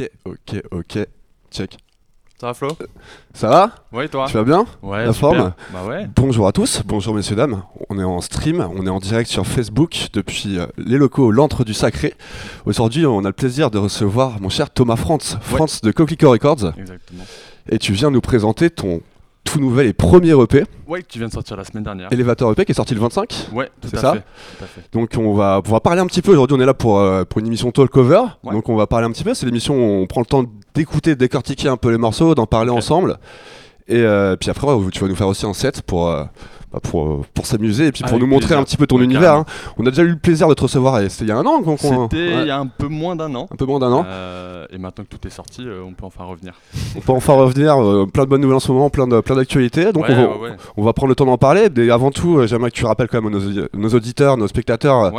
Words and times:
Ok, 0.00 0.10
ok, 0.24 0.62
ok. 0.70 0.98
Check. 1.50 1.76
Ça 2.40 2.46
va 2.46 2.54
Flo? 2.54 2.68
Ça 3.34 3.48
va? 3.48 3.74
Ouais, 3.92 4.06
toi 4.08 4.26
Tu 4.28 4.34
vas 4.34 4.44
bien? 4.44 4.64
Ouais, 4.80 5.04
La 5.06 5.12
super. 5.12 5.30
forme 5.30 5.52
Bah 5.72 5.84
ouais. 5.88 6.08
Bonjour 6.14 6.46
à 6.46 6.52
tous, 6.52 6.82
bonjour 6.86 7.12
messieurs 7.14 7.34
dames. 7.34 7.64
On 7.90 7.98
est 7.98 8.04
en 8.04 8.20
stream, 8.20 8.60
on 8.76 8.86
est 8.86 8.90
en 8.90 9.00
direct 9.00 9.28
sur 9.28 9.44
Facebook 9.44 10.06
depuis 10.12 10.58
euh, 10.60 10.66
les 10.76 10.98
locaux 10.98 11.32
L'Antre 11.32 11.64
du 11.64 11.74
Sacré. 11.74 12.14
Aujourd'hui, 12.64 13.06
on 13.06 13.24
a 13.24 13.28
le 13.28 13.32
plaisir 13.32 13.72
de 13.72 13.78
recevoir 13.78 14.40
mon 14.40 14.50
cher 14.50 14.70
Thomas 14.70 14.94
Frantz, 14.94 15.36
Frantz 15.40 15.80
de 15.80 15.90
Coquelicot 15.90 16.30
Records. 16.30 16.74
Exactement. 16.78 17.24
Et 17.70 17.78
tu 17.78 17.92
viens 17.92 18.12
nous 18.12 18.20
présenter 18.20 18.70
ton 18.70 19.00
tout 19.48 19.60
nouvel 19.60 19.86
et 19.86 19.92
premier 19.92 20.30
EP, 20.40 20.64
Ouais, 20.86 21.02
qui 21.02 21.18
vient 21.18 21.28
de 21.28 21.32
sortir 21.32 21.56
la 21.56 21.64
semaine 21.64 21.84
dernière. 21.84 22.12
Elevator 22.12 22.52
EP, 22.52 22.64
qui 22.64 22.72
est 22.72 22.74
sorti 22.74 22.94
le 22.94 23.00
25. 23.00 23.48
Ouais, 23.52 23.70
tout 23.80 23.88
C'est 23.90 23.96
à 23.98 24.00
ça 24.00 24.12
fait. 24.14 24.20
Tout 24.58 24.64
à 24.64 24.66
fait. 24.66 24.80
Donc 24.92 25.10
on 25.18 25.34
va 25.34 25.62
pouvoir 25.62 25.80
parler 25.80 26.00
un 26.00 26.06
petit 26.06 26.22
peu. 26.22 26.32
Aujourd'hui, 26.32 26.56
on 26.56 26.60
est 26.60 26.66
là 26.66 26.74
pour, 26.74 26.98
euh, 26.98 27.24
pour 27.24 27.40
une 27.40 27.46
émission 27.46 27.70
talk 27.70 27.90
cover. 27.90 28.22
Ouais. 28.44 28.52
Donc 28.52 28.68
on 28.68 28.76
va 28.76 28.86
parler 28.86 29.06
un 29.06 29.10
petit 29.10 29.24
peu. 29.24 29.34
C'est 29.34 29.46
l'émission 29.46 29.74
où 29.74 30.02
on 30.02 30.06
prend 30.06 30.20
le 30.20 30.26
temps 30.26 30.44
d'écouter, 30.74 31.14
de 31.14 31.20
décortiquer 31.20 31.68
un 31.68 31.76
peu 31.76 31.90
les 31.90 31.98
morceaux, 31.98 32.34
d'en 32.34 32.46
parler 32.46 32.70
ensemble. 32.70 33.18
Et 33.88 33.96
euh, 33.96 34.36
puis 34.36 34.50
après, 34.50 34.66
tu 34.92 35.00
vas 35.00 35.08
nous 35.08 35.16
faire 35.16 35.28
aussi 35.28 35.46
un 35.46 35.54
set 35.54 35.80
pour, 35.82 36.08
euh, 36.08 36.24
bah, 36.72 36.80
pour, 36.82 37.06
euh, 37.06 37.20
pour 37.34 37.46
s'amuser 37.46 37.86
et 37.86 37.92
puis 37.92 38.02
pour 38.02 38.10
Avec 38.10 38.20
nous 38.20 38.26
montrer 38.26 38.48
plaisir. 38.48 38.58
un 38.60 38.64
petit 38.64 38.76
peu 38.76 38.86
ton 38.86 39.00
univers. 39.00 39.34
hein. 39.34 39.44
On 39.78 39.86
a 39.86 39.90
déjà 39.90 40.02
eu 40.02 40.08
le 40.08 40.16
plaisir 40.16 40.48
de 40.48 40.54
te 40.54 40.62
recevoir. 40.62 41.00
et 41.00 41.08
C'était 41.08 41.24
il 41.24 41.28
y 41.28 41.32
a 41.32 41.36
un 41.38 41.46
an 41.46 41.62
C'était 41.76 41.88
ouais, 42.16 42.42
il 42.42 42.46
y 42.46 42.50
a 42.50 42.58
un 42.58 42.66
peu 42.66 42.88
moins 42.88 43.16
d'un 43.16 43.34
an. 43.34 43.48
un 43.50 43.56
peu 43.56 43.64
moins 43.64 43.78
d'un 43.78 43.92
an. 43.92 44.04
Euh, 44.06 44.66
et 44.70 44.78
maintenant 44.78 45.04
que 45.04 45.16
tout 45.16 45.26
est 45.26 45.30
sorti, 45.30 45.62
euh, 45.66 45.82
on 45.86 45.92
peut 45.92 46.04
enfin 46.04 46.24
revenir. 46.24 46.52
On 46.96 47.00
peut 47.00 47.12
enfin 47.12 47.34
revenir. 47.34 47.82
euh, 47.82 48.06
plein 48.06 48.24
de 48.24 48.28
bonnes 48.28 48.40
nouvelles 48.42 48.56
en 48.56 48.60
ce 48.60 48.70
moment, 48.72 48.90
plein 48.90 49.06
d'actualités. 49.06 49.92
Donc 49.92 50.08
ouais, 50.08 50.14
on, 50.14 50.28
va, 50.32 50.36
ouais, 50.38 50.56
on 50.76 50.82
va 50.84 50.92
prendre 50.92 51.08
le 51.08 51.14
temps 51.14 51.26
d'en 51.26 51.38
parler. 51.38 51.68
Et 51.76 51.90
avant 51.90 52.10
tout, 52.10 52.46
j'aimerais 52.46 52.70
que 52.70 52.76
tu 52.76 52.84
rappelles 52.84 53.08
quand 53.08 53.22
même 53.22 53.32
à 53.34 53.38
nos, 53.38 53.68
nos 53.72 53.88
auditeurs, 53.94 54.36
nos 54.36 54.48
spectateurs, 54.48 55.12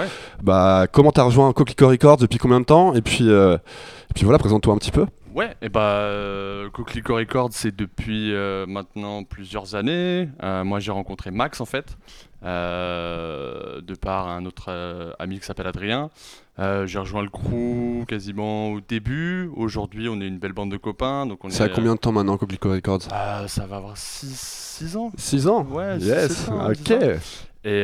bah, 0.44 0.86
comment 0.92 1.12
t'as 1.12 1.24
rejoint 1.24 1.52
Coquelicot 1.54 1.88
Records, 1.88 2.18
depuis 2.18 2.38
combien 2.38 2.60
de 2.60 2.66
temps, 2.66 2.94
et 2.94 3.02
puis, 3.02 3.30
euh, 3.30 3.56
et 3.56 4.14
puis 4.14 4.24
voilà, 4.24 4.38
présente-toi 4.40 4.74
un 4.74 4.78
petit 4.78 4.92
peu. 4.92 5.06
Ouais, 5.40 5.56
et 5.62 5.70
bah, 5.70 5.94
euh, 6.02 6.70
Coquelicot 6.70 7.16
Records, 7.16 7.52
c'est 7.54 7.74
depuis 7.74 8.34
euh, 8.34 8.66
maintenant 8.66 9.24
plusieurs 9.24 9.74
années. 9.74 10.28
Euh, 10.44 10.66
moi, 10.66 10.82
j'ai 10.82 10.92
rencontré 10.92 11.32
Max, 11.32 11.62
en 11.62 11.66
fait, 11.66 11.98
de 12.44 13.94
par 14.02 14.28
un 14.28 14.46
autre 14.46 15.16
ami 15.18 15.40
qui 15.40 15.46
s'appelle 15.46 15.68
Adrien. 15.68 16.10
J'ai 16.58 17.00
rejoint 17.00 17.24
le 17.24 17.30
crew 17.30 18.06
quasiment 18.06 18.72
au 18.74 18.82
début. 18.82 19.50
Aujourd'hui, 19.56 20.10
on 20.10 20.20
est 20.20 20.28
une 20.28 20.40
belle 20.40 20.52
bande 20.52 20.72
de 20.72 20.78
copains. 20.78 21.26
Donc 21.26 21.46
on 21.46 21.50
à 21.50 21.66
est, 21.68 21.72
combien 21.74 21.96
de 21.96 22.00
temps 22.02 22.12
maintenant 22.12 22.36
Coquelicot 22.38 22.72
Records? 22.74 23.08
Euh, 23.14 23.48
Ça 23.48 23.66
va 23.66 23.78
avoir 23.78 23.96
6 23.96 24.98
ans. 24.98 25.10
6 25.16 25.48
ans? 25.48 25.66
Ouais, 25.72 26.02
six, 26.02 26.08
Yes, 26.08 26.50
ans, 26.50 26.70
ok. 26.70 26.92
ans. 26.92 27.18
Et, 27.64 27.80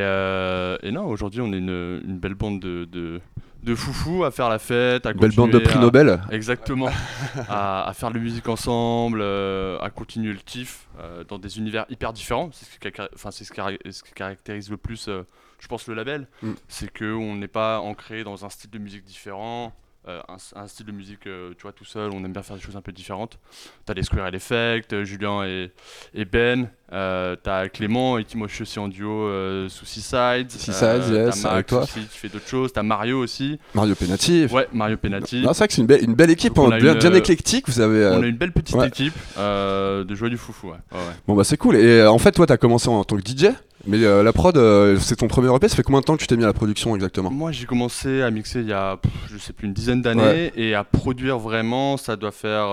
et 0.89 0.91
non, 0.91 1.05
aujourd'hui, 1.05 1.39
on 1.39 1.53
est 1.53 1.59
une, 1.59 2.01
une 2.05 2.19
belle 2.19 2.35
bande 2.35 2.59
de, 2.59 2.83
de, 2.83 3.21
de 3.65 3.75
foufous 3.75 4.23
à 4.23 4.31
faire 4.31 4.47
la 4.49 4.59
fête, 4.59 5.05
à 5.05 5.13
Belle 5.13 5.31
bande 5.35 5.51
de 5.51 5.59
prix 5.59 5.77
à- 5.77 5.81
Nobel. 5.81 6.21
Exactement. 6.31 6.89
à, 7.49 7.87
à 7.89 7.93
faire 7.93 8.09
de 8.11 8.15
la 8.15 8.21
musique 8.21 8.47
ensemble, 8.47 9.19
euh, 9.21 9.77
à 9.79 9.89
continuer 9.89 10.31
le 10.31 10.39
kiff 10.39 10.87
euh, 10.99 11.23
dans 11.23 11.39
des 11.39 11.57
univers 11.57 11.85
hyper 11.89 12.13
différents. 12.13 12.49
C'est 12.53 12.65
ce 12.65 12.71
qui, 12.71 12.79
caractérise- 12.79 13.09
enfin, 13.15 13.31
c'est 13.31 13.43
ce 13.43 13.51
qui 13.51 13.55
caractérise- 13.57 13.97
ce 13.97 14.03
qui 14.03 14.13
caractérise 14.13 14.69
le 14.69 14.77
plus, 14.77 15.07
euh, 15.09 15.23
je 15.59 15.67
pense, 15.67 15.87
le 15.87 15.95
label. 15.95 16.27
Mm. 16.43 16.51
C'est 16.67 16.97
qu'on 16.97 17.35
n'est 17.35 17.47
pas 17.47 17.79
ancré 17.79 18.23
dans 18.23 18.45
un 18.45 18.49
style 18.49 18.69
de 18.69 18.77
musique 18.79 19.03
différent. 19.03 19.73
un, 20.07 20.37
un 20.55 20.67
style 20.67 20.85
de 20.85 20.91
musique, 20.91 21.21
tu 21.21 21.61
vois, 21.63 21.71
tout 21.73 21.83
seul, 21.83 22.11
on 22.13 22.23
aime 22.23 22.31
bien 22.31 22.43
faire 22.43 22.55
des 22.55 22.61
choses 22.61 22.75
un 22.77 22.81
peu 22.81 22.91
différentes. 22.91 23.39
T'as 23.87 23.95
les 23.95 24.03
Squirrel 24.03 24.35
Effect, 24.35 25.03
Julien 25.03 25.43
et, 25.43 25.71
et 26.13 26.25
Ben. 26.25 26.69
Euh, 26.93 27.35
t'as 27.41 27.67
Clément 27.67 28.19
et 28.19 28.23
Timothée 28.23 28.61
aussi 28.61 28.77
en 28.77 28.87
duo 28.87 29.09
euh, 29.27 29.67
sous 29.69 29.85
Seaside. 29.85 30.51
Seaside, 30.51 31.11
yes, 31.11 31.41
t'as 31.41 31.49
avec 31.49 31.65
toi. 31.65 31.81
aussi 31.83 32.01
qui 32.01 32.17
fait 32.17 32.29
d'autres 32.29 32.47
choses. 32.47 32.71
T'as 32.73 32.83
Mario 32.83 33.19
aussi. 33.23 33.59
Mario 33.73 33.95
Penati. 33.95 34.45
Ouais, 34.51 34.67
Mario 34.71 34.95
Penati. 34.97 35.41
C'est 35.41 35.57
vrai 35.57 35.67
que 35.67 35.73
c'est 35.73 35.81
une 35.81 35.87
belle, 35.87 36.03
une 36.03 36.13
belle 36.13 36.29
équipe, 36.29 36.57
hein, 36.59 36.69
bien, 36.77 36.93
une, 36.93 36.99
bien 36.99 37.11
euh, 37.11 37.15
éclectique. 37.15 37.67
Vous 37.67 37.79
avez. 37.79 37.97
euh, 38.03 38.17
On 38.19 38.23
a 38.23 38.27
une 38.27 38.37
belle 38.37 38.51
petite 38.51 38.75
ouais. 38.75 38.87
équipe 38.87 39.15
euh, 39.39 40.03
de 40.03 40.13
jouer 40.15 40.29
du 40.29 40.37
foufou. 40.37 40.69
Ouais. 40.69 40.97
Bon 41.27 41.33
bah 41.35 41.43
c'est 41.43 41.57
cool. 41.57 41.75
Et 41.75 42.01
euh, 42.01 42.11
en 42.11 42.19
fait, 42.19 42.31
toi, 42.33 42.45
t'as 42.45 42.57
commencé 42.57 42.87
en 42.87 43.03
tant 43.03 43.17
que 43.17 43.23
DJ, 43.27 43.47
mais 43.87 44.03
euh, 44.03 44.21
la 44.21 44.31
prod, 44.31 44.55
euh, 44.55 44.97
c'est 44.99 45.15
ton 45.15 45.27
premier 45.27 45.53
EP. 45.55 45.67
Ça 45.67 45.75
fait 45.75 45.83
combien 45.83 46.01
de 46.01 46.05
temps 46.05 46.15
que 46.15 46.21
tu 46.21 46.27
t'es 46.27 46.37
mis 46.37 46.43
à 46.43 46.47
la 46.47 46.53
production 46.53 46.93
exactement? 46.95 47.31
Moi, 47.31 47.51
j'ai 47.51 47.65
commencé 47.65 48.21
à 48.21 48.29
mixer 48.29 48.59
il 48.61 48.67
y 48.67 48.73
a, 48.73 48.97
pff, 48.97 49.11
je 49.33 49.37
sais 49.39 49.53
plus, 49.53 49.65
une 49.67 49.73
dizaine 49.73 50.03
d'années 50.03 50.51
et 50.55 50.75
à 50.75 50.83
produire 50.83 51.39
vraiment, 51.39 51.97
ça 51.97 52.15
doit 52.15 52.31
faire 52.31 52.67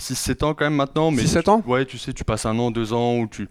6-7 0.00 0.44
ans 0.44 0.54
quand 0.54 0.64
même 0.64 0.74
maintenant. 0.74 1.10
Mais 1.10 1.22
6-7 1.22 1.50
ans 1.50 1.62
Ouais, 1.66 1.84
tu 1.84 1.98
sais, 1.98 2.12
tu 2.12 2.24
passes 2.24 2.46
un 2.46 2.58
an, 2.58 2.70
deux 2.70 2.92
ans 2.92 3.16
où 3.16 3.26
tu, 3.26 3.48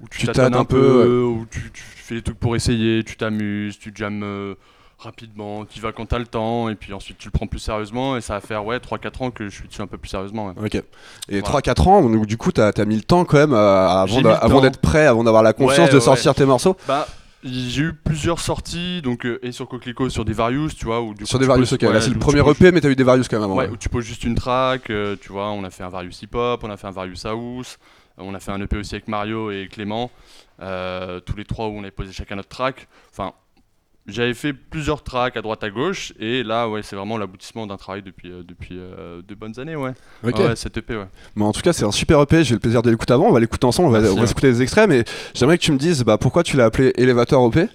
où 0.00 0.08
tu, 0.10 0.26
tâtes 0.26 0.38
un 0.38 0.64
peu, 0.64 0.80
peu, 0.80 1.22
où 1.22 1.46
tu, 1.50 1.70
tu 1.72 1.82
fais 1.82 2.14
des 2.16 2.22
trucs 2.22 2.38
pour 2.38 2.56
essayer, 2.56 3.04
tu 3.04 3.16
t'amuses, 3.16 3.78
tu 3.78 3.92
jammes 3.94 4.22
euh, 4.22 4.54
rapidement, 4.98 5.64
tu 5.64 5.78
vas 5.80 5.92
quand 5.92 6.06
t'as 6.06 6.18
le 6.18 6.26
temps 6.26 6.68
et 6.68 6.74
puis 6.74 6.92
ensuite 6.92 7.18
tu 7.18 7.28
le 7.28 7.32
prends 7.32 7.46
plus 7.46 7.60
sérieusement 7.60 8.16
et 8.16 8.20
ça 8.20 8.34
va 8.34 8.40
faire 8.40 8.64
ouais 8.64 8.78
3-4 8.78 9.22
ans 9.24 9.30
que 9.30 9.48
je 9.48 9.54
suis 9.54 9.68
dessus 9.68 9.82
un 9.82 9.86
peu 9.86 9.96
plus 9.98 10.08
sérieusement. 10.08 10.46
ouais. 10.48 10.54
Ok. 10.64 10.74
Et 11.28 11.40
Voilà. 11.40 11.60
3-4 11.60 11.88
ans, 11.88 12.02
donc 12.02 12.26
du 12.26 12.36
coup, 12.36 12.50
t'as 12.50 12.72
as 12.76 12.84
mis 12.84 12.96
le 12.96 13.02
temps 13.02 13.24
quand 13.24 13.36
même 13.38 13.52
euh, 13.52 13.88
avant 13.88 14.60
d'être 14.60 14.80
prêt, 14.80 15.06
avant 15.06 15.22
d'avoir 15.22 15.42
la 15.42 15.52
confiance 15.52 15.86
Ouais, 15.86 15.92
de 15.92 15.94
ouais, 15.98 16.00
sortir 16.00 16.34
tes 16.34 16.44
morceaux. 16.46 16.76
Bah, 16.88 17.06
j'ai 17.44 17.82
eu 17.82 17.92
plusieurs 17.92 18.40
sorties, 18.40 19.00
donc 19.02 19.24
euh, 19.24 19.38
et 19.42 19.52
sur 19.52 19.68
Coquelicot, 19.68 20.10
sur 20.10 20.24
des 20.24 20.32
Various, 20.32 20.70
tu 20.70 20.86
vois, 20.86 21.00
où 21.00 21.14
du 21.14 21.24
Sur 21.24 21.38
coup, 21.38 21.42
des 21.42 21.48
Various, 21.48 21.72
ok. 21.72 21.82
Là, 21.82 21.90
ouais, 21.90 22.00
c'est 22.00 22.10
le 22.10 22.18
premier 22.18 22.40
EP, 22.40 22.72
mais 22.72 22.80
t'as 22.80 22.90
eu 22.90 22.96
des 22.96 23.04
Various 23.04 23.24
quand 23.30 23.36
même 23.36 23.44
avant. 23.44 23.54
Ouais, 23.56 23.66
ouais. 23.66 23.72
où 23.72 23.76
tu 23.76 23.88
poses 23.88 24.04
juste 24.04 24.24
une 24.24 24.34
track, 24.34 24.90
euh, 24.90 25.16
tu 25.20 25.30
vois, 25.30 25.50
on 25.50 25.62
a 25.64 25.70
fait 25.70 25.84
un 25.84 25.88
Various 25.88 26.12
Hip 26.22 26.34
Hop, 26.34 26.62
on 26.64 26.70
a 26.70 26.76
fait 26.76 26.86
un 26.88 26.92
Various 26.92 27.26
House, 27.26 27.78
euh, 28.18 28.22
on 28.24 28.34
a 28.34 28.40
fait 28.40 28.50
un 28.50 28.60
EP 28.60 28.76
aussi 28.76 28.94
avec 28.94 29.08
Mario 29.08 29.50
et 29.50 29.68
Clément, 29.70 30.10
euh, 30.60 31.20
tous 31.20 31.36
les 31.36 31.44
trois 31.44 31.68
où 31.68 31.72
on 31.72 31.80
avait 31.82 31.90
posé 31.90 32.12
chacun 32.12 32.36
notre 32.36 32.48
track. 32.48 32.88
Enfin, 33.10 33.32
j'avais 34.08 34.34
fait 34.34 34.52
plusieurs 34.52 35.02
tracks 35.02 35.36
à 35.36 35.42
droite 35.42 35.62
à 35.62 35.70
gauche, 35.70 36.12
et 36.18 36.42
là, 36.42 36.68
ouais, 36.68 36.82
c'est 36.82 36.96
vraiment 36.96 37.18
l'aboutissement 37.18 37.66
d'un 37.66 37.76
travail 37.76 38.02
depuis, 38.02 38.30
euh, 38.30 38.42
depuis 38.42 38.76
euh, 38.78 39.20
de 39.26 39.34
bonnes 39.34 39.60
années, 39.60 39.76
ouais. 39.76 39.92
Ouais, 40.24 40.56
cet 40.56 40.78
EP, 40.78 40.96
ouais. 40.96 41.06
Mais 41.36 41.44
en 41.44 41.52
tout 41.52 41.60
cas, 41.60 41.72
c'est 41.72 41.84
un 41.84 41.92
super 41.92 42.20
EP. 42.22 42.42
J'ai 42.42 42.52
eu 42.52 42.54
le 42.54 42.60
plaisir 42.60 42.82
de 42.82 42.90
l'écouter 42.90 43.12
avant. 43.12 43.26
On 43.26 43.32
va 43.32 43.40
l'écouter 43.40 43.66
ensemble. 43.66 43.88
On 43.88 43.92
va, 43.92 44.00
Merci, 44.00 44.12
on 44.12 44.16
va 44.16 44.22
ouais. 44.22 44.30
écouter 44.30 44.50
des 44.50 44.62
extraits. 44.62 44.88
Mais 44.88 45.04
j'aimerais 45.34 45.58
que 45.58 45.62
tu 45.62 45.72
me 45.72 45.78
dises 45.78 46.02
bah, 46.04 46.18
pourquoi 46.18 46.42
tu 46.42 46.56
l'as 46.56 46.64
appelé 46.64 46.92
Elevator 46.96 47.46
EP. 47.48 47.68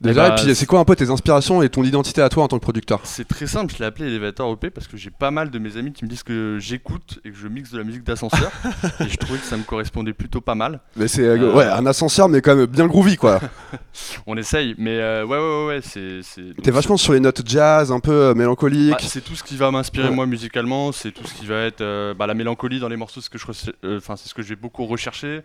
Déjà, 0.00 0.26
Eh 0.26 0.28
bah, 0.28 0.34
et 0.38 0.44
puis 0.44 0.54
c'est 0.54 0.66
quoi 0.66 0.78
un 0.80 0.84
peu 0.84 0.94
tes 0.94 1.08
inspirations 1.08 1.62
et 1.62 1.70
ton 1.70 1.82
identité 1.82 2.20
à 2.20 2.28
toi 2.28 2.44
en 2.44 2.48
tant 2.48 2.58
que 2.58 2.62
producteur? 2.62 3.00
C'est 3.04 3.26
très 3.26 3.46
simple, 3.46 3.72
je 3.72 3.78
l'ai 3.78 3.86
appelé 3.86 4.08
Elevator 4.08 4.50
OP 4.50 4.68
parce 4.68 4.86
que 4.88 4.96
j'ai 4.98 5.08
pas 5.10 5.30
mal 5.30 5.50
de 5.50 5.58
mes 5.58 5.78
amis 5.78 5.92
qui 5.94 6.04
me 6.04 6.10
disent 6.10 6.22
que 6.22 6.58
j'écoute 6.60 7.18
et 7.24 7.30
que 7.30 7.36
je 7.36 7.48
mixe 7.48 7.70
de 7.70 7.78
la 7.78 7.84
musique 7.84 8.04
d'ascenseur, 8.04 8.50
et 9.00 9.08
je 9.08 9.16
trouvais 9.16 9.38
que 9.38 9.46
ça 9.46 9.56
me 9.56 9.62
correspondait 9.62 10.12
plutôt 10.12 10.42
pas 10.42 10.54
mal. 10.54 10.80
Mais 10.96 11.08
c'est 11.08 11.22
euh, 11.24 11.36
Euh, 11.38 11.54
ouais, 11.54 11.64
un 11.64 11.86
ascenseur, 11.86 12.28
mais 12.28 12.42
quand 12.42 12.54
même 12.54 12.66
bien 12.66 12.86
groovy 12.86 13.16
quoi. 13.16 13.40
On 14.26 14.36
essaye, 14.36 14.74
mais 14.76 14.98
euh, 14.98 15.24
ouais, 15.24 15.38
ouais, 15.38 15.42
ouais, 15.42 15.66
ouais, 15.76 15.80
c'est. 15.82 16.20
c'est- 16.22 16.60
T'es 16.62 16.70
vachement 16.70 16.98
sur 16.98 17.14
les 17.14 17.20
notes 17.20 17.40
jazz, 17.46 17.90
un 17.90 18.00
peu 18.00 18.12
euh, 18.12 18.34
mélancolique. 18.34 18.90
Bah, 18.90 18.98
c'est 19.00 19.24
tout 19.24 19.34
ce 19.34 19.42
qui 19.44 19.56
va 19.56 19.70
m'inspirer 19.70 20.08
Ouais. 20.10 20.14
moi 20.14 20.26
musicalement, 20.26 20.92
c'est 20.92 21.10
tout 21.12 21.26
ce 21.26 21.32
qui 21.34 21.46
va 21.46 21.60
être 21.62 21.80
euh, 21.80 22.12
bah, 22.12 22.26
la 22.26 22.34
mélancolie 22.34 22.80
dans 22.80 22.88
les 22.88 22.96
morceaux, 22.96 23.20
c'est 23.22 23.26
ce 23.26 23.30
que 23.30 23.38
je, 23.38 23.46
re- 23.46 23.96
enfin 23.96 24.16
c'est 24.16 24.28
ce 24.28 24.34
que 24.34 24.42
je 24.42 24.48
vais 24.50 24.56
beaucoup 24.56 24.84
rechercher. 24.84 25.40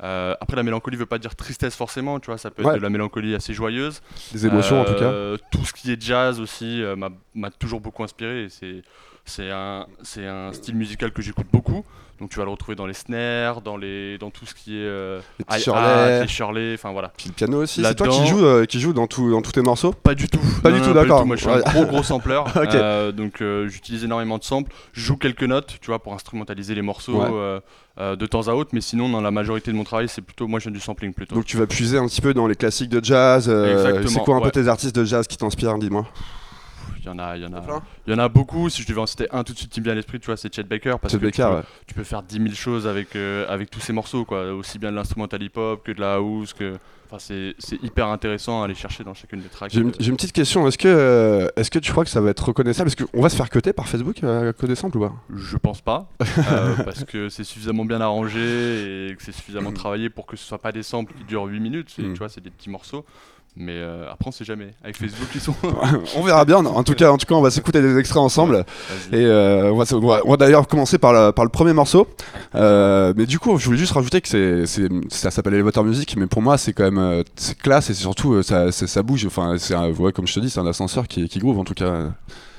Après 0.00 0.56
la 0.56 0.64
mélancolie 0.64 0.96
veut 0.96 1.06
pas 1.06 1.18
dire 1.18 1.36
tristesse 1.36 1.76
forcément, 1.76 2.18
tu 2.18 2.26
vois, 2.26 2.36
ça 2.38 2.50
peut 2.50 2.62
être 2.64 2.74
de 2.74 2.80
la 2.80 2.90
mélancolie 2.90 3.36
assez 3.36 3.54
joyeuse. 3.54 3.91
Des 4.32 4.46
émotions 4.46 4.80
en 4.80 4.84
tout 4.84 4.94
cas. 4.94 5.04
Euh, 5.04 5.36
Tout 5.50 5.64
ce 5.64 5.72
qui 5.72 5.92
est 5.92 6.00
jazz 6.00 6.40
aussi 6.40 6.82
euh, 6.82 6.96
m'a 7.34 7.50
toujours 7.50 7.80
beaucoup 7.80 8.02
inspiré. 8.02 8.48
C'est 8.50 8.82
c'est 9.24 9.50
un 9.50 9.86
c'est 10.02 10.26
un 10.26 10.52
style 10.52 10.74
musical 10.76 11.12
que 11.12 11.22
j'écoute 11.22 11.46
beaucoup. 11.52 11.84
Donc 12.20 12.30
tu 12.30 12.38
vas 12.38 12.44
le 12.44 12.52
retrouver 12.52 12.76
dans 12.76 12.86
les 12.86 12.94
snares, 12.94 13.62
dans 13.62 13.76
les 13.76 14.16
dans 14.18 14.30
tout 14.30 14.46
ce 14.46 14.54
qui 14.54 14.76
est 14.76 14.84
euh, 14.84 15.20
Les 15.50 16.28
Shirley. 16.28 16.74
enfin 16.74 16.92
voilà. 16.92 17.10
Puis 17.16 17.28
le 17.30 17.34
piano 17.34 17.62
aussi. 17.62 17.82
C'est 17.82 17.94
toi 17.96 18.06
qui 18.08 18.26
joues, 18.28 18.44
euh, 18.44 18.64
qui 18.64 18.78
joue 18.78 18.92
dans, 18.92 19.08
tout, 19.08 19.28
dans 19.30 19.42
tous 19.42 19.50
tes 19.50 19.62
morceaux? 19.62 19.92
Pas 19.92 20.14
du 20.14 20.28
tout. 20.28 20.38
Pas 20.62 20.70
Non, 20.70 20.76
du 20.76 20.82
non, 20.82 20.88
tout, 20.88 20.94
d'accord. 20.94 21.26
Moi, 21.26 21.34
je 21.34 21.40
suis 21.42 21.50
un 21.50 21.58
gros 21.58 21.84
gros 21.86 22.02
sampler. 22.04 22.40
Ok. 22.54 22.74
Euh, 22.76 23.10
donc, 23.10 23.40
euh, 23.40 23.66
j'utilise 23.66 24.04
énormément 24.04 24.38
de 24.38 24.44
samples. 24.44 24.72
Je 24.92 25.00
joue 25.00 25.16
quelques 25.16 25.42
notes, 25.42 25.78
tu 25.80 25.86
vois, 25.88 25.98
pour 26.00 26.12
instrumentaliser 26.14 26.76
les 26.76 26.82
morceaux 26.82 27.22
Ouais. 27.22 27.60
euh, 27.98 28.14
de 28.14 28.26
temps 28.26 28.46
à 28.46 28.52
autre. 28.52 28.70
Mais 28.72 28.80
sinon, 28.82 29.08
dans 29.08 29.20
la 29.20 29.32
majorité 29.32 29.72
de 29.72 29.76
mon 29.76 29.84
travail, 29.84 30.08
c'est 30.08 30.22
plutôt 30.22 30.46
moi, 30.46 30.60
je 30.60 30.64
viens 30.68 30.72
du 30.72 30.80
sampling 30.80 31.12
plutôt. 31.14 31.34
Donc 31.34 31.44
tu 31.46 31.56
vas 31.56 31.66
puiser 31.66 31.98
un 31.98 32.06
petit 32.06 32.20
peu 32.20 32.34
dans 32.34 32.46
les 32.46 32.54
classiques 32.54 32.90
de 32.90 33.02
jazz. 33.04 33.48
euh, 33.48 33.72
Exactement, 33.72 34.08
c'est 34.10 34.20
quoi 34.24 34.36
un 34.36 34.40
peu 34.42 34.50
tes 34.52 34.68
artistes 34.68 34.94
de 34.94 35.04
jazz 35.04 35.26
qui 35.26 35.38
t'inspirent, 35.38 35.76
dis-moi? 35.78 36.06
Il 37.00 37.06
y 37.06 37.08
en 37.08 37.18
a, 37.18 37.36
il 37.36 37.42
y 37.42 37.46
en 37.46 37.52
a, 37.52 37.62
il 38.06 38.12
y 38.12 38.14
en 38.14 38.18
a 38.18 38.28
beaucoup. 38.28 38.68
Si 38.70 38.82
je 38.82 38.86
devais 38.88 39.00
en 39.00 39.06
citer 39.06 39.26
un 39.32 39.42
tout 39.44 39.52
de 39.52 39.58
suite 39.58 39.70
qui 39.72 39.80
me 39.80 39.84
vient 39.84 39.92
à 39.92 39.96
l'esprit, 39.96 40.20
tu 40.20 40.26
vois, 40.26 40.36
c'est 40.36 40.54
Chet 40.54 40.62
Baker 40.64 40.94
parce 41.00 41.12
Chet 41.12 41.18
que 41.18 41.24
Baker, 41.24 41.36
tu, 41.36 41.42
peux, 41.48 41.54
ouais. 41.56 41.62
tu 41.88 41.94
peux 41.94 42.04
faire 42.04 42.22
10 42.22 42.36
000 42.36 42.48
choses 42.54 42.86
avec 42.86 43.16
euh, 43.16 43.44
avec 43.48 43.70
tous 43.70 43.80
ces 43.80 43.92
morceaux, 43.92 44.24
quoi. 44.24 44.52
Aussi 44.52 44.78
bien 44.78 44.90
de 44.90 44.96
l'instrumental 44.96 45.42
hip-hop 45.42 45.82
que 45.84 45.92
de 45.92 46.00
la 46.00 46.14
house, 46.14 46.52
que 46.52 46.74
Enfin, 47.14 47.18
c'est 47.28 47.54
c'est 47.58 47.82
hyper 47.82 48.06
intéressant 48.06 48.62
à 48.62 48.64
aller 48.64 48.74
chercher 48.74 49.04
dans 49.04 49.12
chacune 49.12 49.40
des 49.42 49.48
tracks. 49.50 49.70
J'ai 49.70 49.80
une, 49.82 49.88
Euh, 49.88 49.92
j'ai 50.00 50.08
une 50.08 50.16
petite 50.16 50.32
question. 50.32 50.66
Est-ce 50.66 50.78
que, 50.78 50.88
euh, 50.88 51.46
est-ce 51.56 51.70
que 51.70 51.78
tu 51.78 51.92
crois 51.92 52.04
que 52.04 52.10
ça 52.10 52.22
va 52.22 52.30
être 52.30 52.42
reconnaissable? 52.42 52.88
Est-ce 52.88 53.04
qu'on 53.04 53.20
va 53.20 53.28
se 53.28 53.36
faire 53.36 53.50
coter 53.50 53.74
par 53.74 53.86
Facebook 53.86 54.24
à 54.24 54.54
Code 54.54 54.74
Sample 54.74 54.96
ou 54.96 55.00
pas? 55.00 55.12
Je 55.36 55.58
pense 55.58 55.82
pas, 55.82 56.08
euh, 56.22 56.74
parce 56.86 57.04
que 57.04 57.28
c'est 57.28 57.44
suffisamment 57.44 57.84
bien 57.84 58.00
arrangé 58.00 59.10
et 59.10 59.14
que 59.14 59.22
c'est 59.22 59.32
suffisamment 59.32 59.72
travaillé 59.72 60.08
pour 60.08 60.24
que 60.24 60.36
ce 60.38 60.44
soit 60.46 60.56
pas 60.62 60.72
des 60.72 60.82
samples 60.82 61.12
qui 61.12 61.24
durent 61.24 61.44
8 61.44 61.60
minutes. 61.60 61.90
c'est- 61.94 62.00
Mm. 62.02 62.12
Tu 62.14 62.18
vois, 62.18 62.30
c'est 62.30 62.40
des 62.42 62.48
petits 62.50 62.70
morceaux. 62.70 63.04
Mais 63.54 63.74
euh, 63.76 64.10
après, 64.10 64.28
on 64.28 64.32
sait 64.32 64.46
jamais. 64.46 64.70
Avec 64.82 64.96
Facebook, 64.96 65.28
ils 65.34 65.40
sont. 65.40 65.54
on 66.16 66.22
verra 66.22 66.44
bien. 66.46 66.64
En 66.64 66.82
tout 66.84 66.94
cas, 66.94 67.10
en 67.10 67.18
tout 67.18 67.26
cas, 67.26 67.34
on 67.34 67.42
va 67.42 67.50
s'écouter 67.50 67.82
des 67.82 67.98
extraits 67.98 68.22
ensemble. 68.22 68.64
Et 69.12 69.16
euh, 69.16 69.70
on 69.70 69.76
va, 69.76 70.36
d'ailleurs 70.38 70.66
commencer 70.66 70.96
par, 70.96 71.12
la- 71.12 71.32
par 71.34 71.44
le 71.44 71.50
premier 71.50 71.74
morceau. 71.74 72.08
Euh, 72.54 73.12
mais 73.16 73.26
du 73.26 73.38
coup, 73.38 73.58
je 73.58 73.66
voulais 73.66 73.76
juste 73.78 73.92
rajouter 73.92 74.20
que 74.22 74.28
c'est, 74.28 74.64
c'est- 74.66 74.88
ça 75.10 75.30
s'appelle 75.30 75.52
Elevator 75.54 75.84
Music, 75.84 76.16
mais 76.16 76.26
pour 76.26 76.40
moi, 76.40 76.56
c'est 76.56 76.72
quand 76.72 76.84
même 76.84 76.98
euh, 76.98 77.22
c'est 77.36 77.58
classe 77.58 77.90
et 77.90 77.94
c'est 77.94 78.00
surtout 78.00 78.42
ça, 78.42 78.72
ça 78.72 79.02
bouge. 79.02 79.26
Enfin, 79.26 79.56
c'est 79.58 79.74
un- 79.74 79.90
ouais, 79.92 80.12
comme 80.12 80.26
je 80.26 80.34
te 80.34 80.40
dis, 80.40 80.48
c'est 80.48 80.60
un 80.60 80.66
ascenseur 80.66 81.06
qui, 81.06 81.28
qui 81.28 81.38
groove 81.38 81.58
en 81.58 81.64
tout 81.64 81.74
cas. 81.74 82.10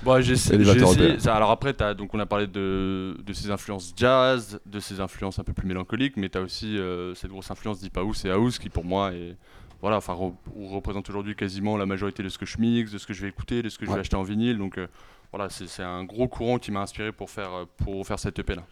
Bon, 0.03 0.21
j'ai 0.21 0.33
essayé. 0.33 1.17
Ça- 1.19 1.33
alors 1.33 1.49
après, 1.49 1.73
donc 1.97 2.13
on 2.13 2.19
a 2.19 2.25
parlé 2.25 2.45
de, 2.45 3.17
de 3.25 3.33
ses 3.33 3.49
influences 3.49 3.93
jazz, 3.95 4.59
de 4.65 4.79
ses 4.79 4.99
influences 4.99 5.39
un 5.39 5.43
peu 5.43 5.53
plus 5.53 5.67
mélancoliques, 5.67 6.17
mais 6.17 6.29
tu 6.29 6.37
as 6.37 6.41
aussi 6.41 6.77
euh, 6.77 7.15
cette 7.15 7.31
grosse 7.31 7.49
influence 7.49 7.79
Deep 7.79 7.97
House 7.97 8.25
et 8.25 8.29
House 8.29 8.59
qui 8.59 8.69
pour 8.69 8.83
moi 8.83 9.11
est, 9.13 9.35
voilà, 9.83 9.97
enfin, 9.97 10.13
re- 10.13 10.33
représente 10.73 11.07
aujourd'hui 11.09 11.35
quasiment 11.35 11.77
la 11.77 11.85
majorité 11.85 12.23
de 12.23 12.29
ce 12.29 12.37
que 12.39 12.45
je 12.47 12.57
mixe, 12.57 12.91
de 12.91 12.97
ce 12.97 13.05
que 13.05 13.13
je 13.13 13.21
vais 13.21 13.27
écouter, 13.27 13.61
de 13.61 13.69
ce 13.69 13.77
que 13.77 13.85
je 13.85 13.91
vais 13.91 13.99
acheter 13.99 14.15
en 14.15 14.23
vinyle. 14.23 14.57
Donc 14.57 14.77
euh, 14.79 14.87
voilà, 15.31 15.49
c'est 15.51 15.83
un 15.83 16.03
gros 16.05 16.27
courant 16.27 16.57
qui 16.57 16.71
m'a 16.71 16.81
inspiré 16.81 17.11
pour 17.11 17.29
faire, 17.29 17.51
euh, 17.53 17.65
pour 17.83 18.07
faire 18.07 18.17
cette 18.17 18.39
EP 18.39 18.55
là. 18.55 18.63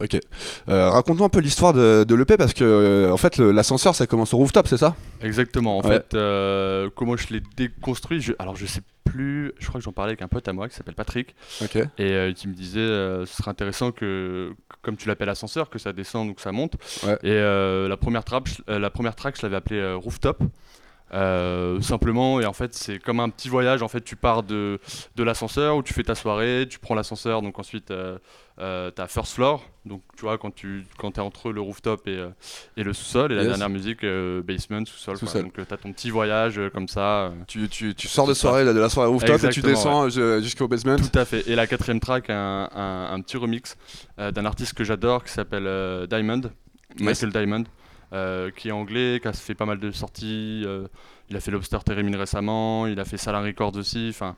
Ok. 0.00 0.18
Euh, 0.68 0.90
Raconte-nous 0.90 1.24
un 1.24 1.28
peu 1.30 1.38
l'histoire 1.38 1.72
de, 1.72 2.04
de 2.06 2.14
l'EP 2.14 2.36
parce 2.36 2.52
que 2.52 2.64
euh, 2.64 3.10
en 3.12 3.16
fait, 3.16 3.38
l'ascenseur 3.38 3.94
ça 3.94 4.06
commence 4.06 4.34
au 4.34 4.36
rooftop, 4.36 4.66
c'est 4.68 4.76
ça? 4.76 4.94
Exactement. 5.22 5.78
En 5.78 5.82
Ouais. 5.82 5.94
fait, 5.94 6.12
euh, 6.14 6.90
comment 6.94 7.16
je 7.16 7.28
l'ai 7.32 7.40
déconstruit 7.56 8.20
je- 8.20 8.34
Alors 8.38 8.56
je 8.56 8.66
sais 8.66 8.82
plus, 9.16 9.52
je 9.58 9.66
crois 9.66 9.80
que 9.80 9.84
j'en 9.84 9.92
parlais 9.92 10.10
avec 10.10 10.22
un 10.22 10.28
pote 10.28 10.46
à 10.48 10.52
moi 10.52 10.68
qui 10.68 10.74
s'appelle 10.74 10.94
Patrick. 10.94 11.34
Et 11.98 12.12
euh, 12.12 12.32
qui 12.32 12.48
me 12.48 12.54
disait 12.54 12.80
euh, 12.80 13.24
ce 13.26 13.36
serait 13.36 13.50
intéressant 13.50 13.90
que, 13.92 14.52
comme 14.82 14.96
tu 14.96 15.08
l'appelles 15.08 15.28
ascenseur, 15.30 15.70
que 15.70 15.78
ça 15.78 15.92
descende 15.92 16.28
ou 16.28 16.34
que 16.34 16.40
ça 16.42 16.52
monte. 16.52 16.74
Ouais. 17.04 17.14
Et 17.22 17.30
euh, 17.30 17.88
la, 17.88 17.96
première 17.96 18.24
track, 18.24 18.48
je- 18.48 18.62
euh, 18.72 18.78
la 18.78 18.90
première 18.90 19.14
track, 19.16 19.36
je 19.36 19.42
l'avais 19.42 19.56
appelée 19.56 19.92
Rooftop. 19.94 20.42
Euh, 21.14 21.80
simplement, 21.82 22.40
et 22.40 22.46
en 22.46 22.52
fait, 22.52 22.74
c'est 22.74 22.98
comme 22.98 23.20
un 23.20 23.28
petit 23.28 23.48
voyage. 23.48 23.80
En 23.82 23.88
fait, 23.88 24.00
tu 24.02 24.16
pars 24.16 24.42
de, 24.42 24.80
de 25.14 25.22
l'ascenseur 25.22 25.76
où 25.76 25.82
tu 25.84 25.94
fais 25.94 26.02
ta 26.02 26.16
soirée, 26.16 26.66
tu 26.68 26.80
prends 26.80 26.96
l'ascenseur, 26.96 27.42
donc 27.42 27.60
ensuite, 27.60 27.92
euh, 27.92 28.18
euh, 28.58 28.90
t'as 28.90 29.06
first 29.06 29.34
floor. 29.34 29.62
Donc, 29.84 30.02
tu 30.16 30.22
vois, 30.22 30.36
quand 30.36 30.52
tu 30.52 30.84
quand 30.98 31.16
es 31.16 31.20
entre 31.20 31.52
le 31.52 31.60
rooftop 31.60 32.08
et, 32.08 32.16
euh, 32.18 32.28
et 32.76 32.82
le 32.82 32.92
sous-sol, 32.92 33.30
et 33.30 33.36
la 33.36 33.42
Yes. 33.42 33.50
dernière 33.50 33.68
musique, 33.70 34.04
basement, 34.44 34.84
sous-sol. 34.84 35.16
Sous-sol. 35.16 35.42
Donc, 35.44 35.52
tu 35.54 35.60
as 35.72 35.76
ton 35.76 35.92
petit 35.92 36.10
voyage 36.10 36.60
comme 36.72 36.88
ça. 36.88 37.30
Tu, 37.46 37.68
tu, 37.68 37.94
tu 37.94 38.08
sors 38.08 38.26
de 38.26 38.34
soirée, 38.34 38.64
de 38.64 38.70
la 38.72 38.88
soirée 38.88 39.08
rooftop 39.08 39.44
et 39.44 39.48
tu 39.50 39.60
descends 39.62 40.08
jusqu'au 40.08 40.66
basement. 40.66 40.96
Tout 40.96 41.16
à 41.16 41.24
fait. 41.24 41.48
Et 41.48 41.54
la 41.54 41.68
quatrième 41.68 42.00
track, 42.00 42.30
un, 42.30 42.68
un- 42.74 43.12
un 43.14 43.20
petit 43.20 43.36
remix 43.36 43.76
d'un 44.18 44.44
artiste 44.44 44.74
que 44.74 44.82
j'adore 44.82 45.22
qui 45.22 45.30
s'appelle 45.32 46.06
Diamond, 46.08 46.42
Michael 46.98 47.30
Diamond, 47.30 47.64
euh, 48.12 48.50
qui 48.50 48.68
est 48.68 48.72
anglais, 48.72 49.18
qui 49.20 49.28
a 49.28 49.32
fait 49.32 49.54
pas 49.54 49.66
mal 49.66 49.78
de 49.78 49.90
sorties. 49.90 50.62
euh, 50.66 50.86
il 51.28 51.36
a 51.36 51.40
fait 51.40 51.50
Lobster 51.50 51.78
Theremin 51.84 52.16
récemment, 52.16 52.86
il 52.86 53.00
a 53.00 53.04
fait 53.04 53.16
Salin 53.16 53.40
Records 53.42 53.76
aussi. 53.76 54.06
Enfin, 54.10 54.36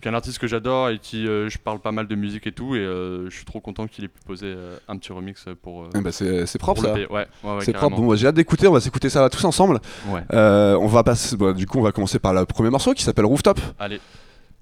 qui 0.00 0.08
est 0.08 0.10
un 0.10 0.14
artiste 0.14 0.38
que 0.38 0.46
j'adore 0.46 0.88
et 0.88 0.98
qui 0.98 1.26
euh, 1.26 1.48
je 1.50 1.58
parle 1.58 1.78
pas 1.80 1.92
mal 1.92 2.06
de 2.06 2.14
musique 2.14 2.46
et 2.46 2.52
tout. 2.52 2.74
Et 2.74 2.78
je 2.84 3.28
suis 3.30 3.44
trop 3.44 3.60
content 3.60 3.86
qu'il 3.86 4.04
ait 4.04 4.08
pu 4.08 4.20
poser 4.26 4.56
un 4.88 4.96
petit 4.96 5.12
remix 5.12 5.44
pour. 5.62 5.88
Eh 5.94 6.00
ben, 6.00 6.12
c'est 6.12 6.58
propre 6.58 6.82
ça. 6.82 6.94
l'EP. 6.96 7.12
Ouais, 7.12 7.26
ouais, 7.44 7.54
ouais, 7.56 7.64
c'est 7.64 7.72
propre. 7.72 7.96
Bon, 8.00 8.14
j'ai 8.14 8.26
hâte 8.28 8.34
d'écouter. 8.36 8.66
On 8.68 8.72
va 8.72 8.80
s'écouter 8.80 9.10
ça 9.10 9.28
tous 9.28 9.44
ensemble. 9.44 9.80
On 10.08 10.86
va 10.86 11.02
passer. 11.02 11.36
bon, 11.36 11.52
du 11.54 11.66
coup, 11.66 11.78
on 11.78 11.82
va 11.82 11.92
commencer 11.92 12.18
par 12.18 12.32
le 12.32 12.46
premier 12.46 12.70
morceau 12.70 12.94
qui 12.94 13.02
s'appelle 13.02 13.26
Rooftop. 13.26 13.60
Allez, 13.78 14.00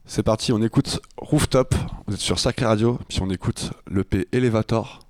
C'est 0.06 0.23
parti, 0.23 0.53
on 0.53 0.62
écoute 0.62 1.01
Rooftop. 1.19 1.75
Vous 2.06 2.15
êtes 2.15 2.21
sur 2.21 2.39
Sacré 2.39 2.65
Radio, 2.65 2.99
puis 3.09 3.21
on 3.21 3.29
écoute 3.31 3.71
l'EP 3.91 4.27
Elevator 4.33 5.01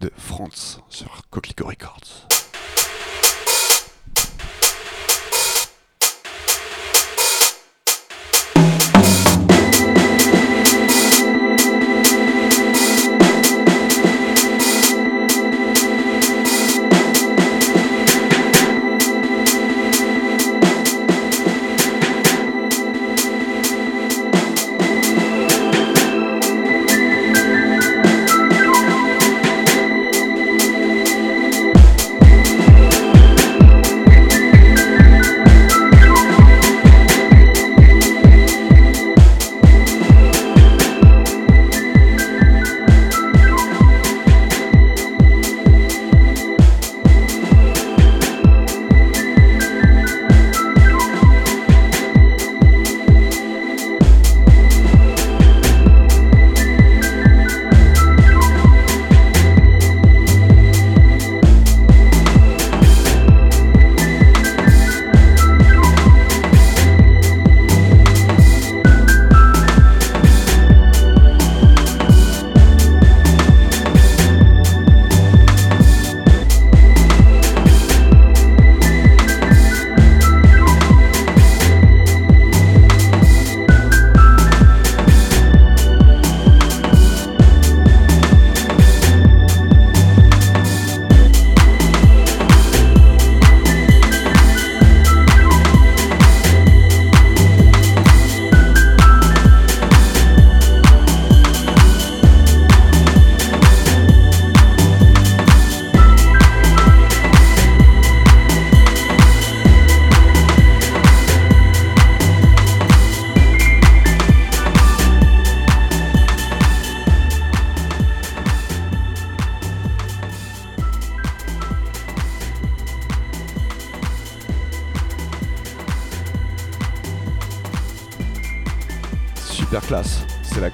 de 0.00 0.10
France 0.16 0.80
sur 0.88 1.20
Coquelicot 1.30 1.66
Records. 1.66 2.26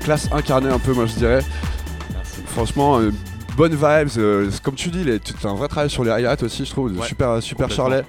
Classe 0.02 0.28
incarnée 0.32 0.68
un 0.70 0.78
peu, 0.78 0.92
moi 0.92 1.06
je 1.06 1.14
dirais. 1.14 1.40
merci. 2.14 2.40
Franchement, 2.46 2.98
euh, 3.00 3.10
bonne 3.56 3.72
vibes. 3.74 4.08
euh, 4.18 4.48
c'est 4.50 4.62
comme 4.62 4.74
tu 4.74 4.90
dis, 4.90 5.04
as 5.10 5.48
un 5.48 5.54
vrai 5.54 5.68
travail 5.68 5.90
sur 5.90 6.04
les 6.04 6.10
hi-hats 6.10 6.36
aussi, 6.42 6.64
je 6.64 6.70
trouve. 6.70 6.92
Ouais, 6.98 7.06
super 7.06 7.42
super 7.42 7.68
complètement. 7.68 7.84
charlet. 7.90 8.04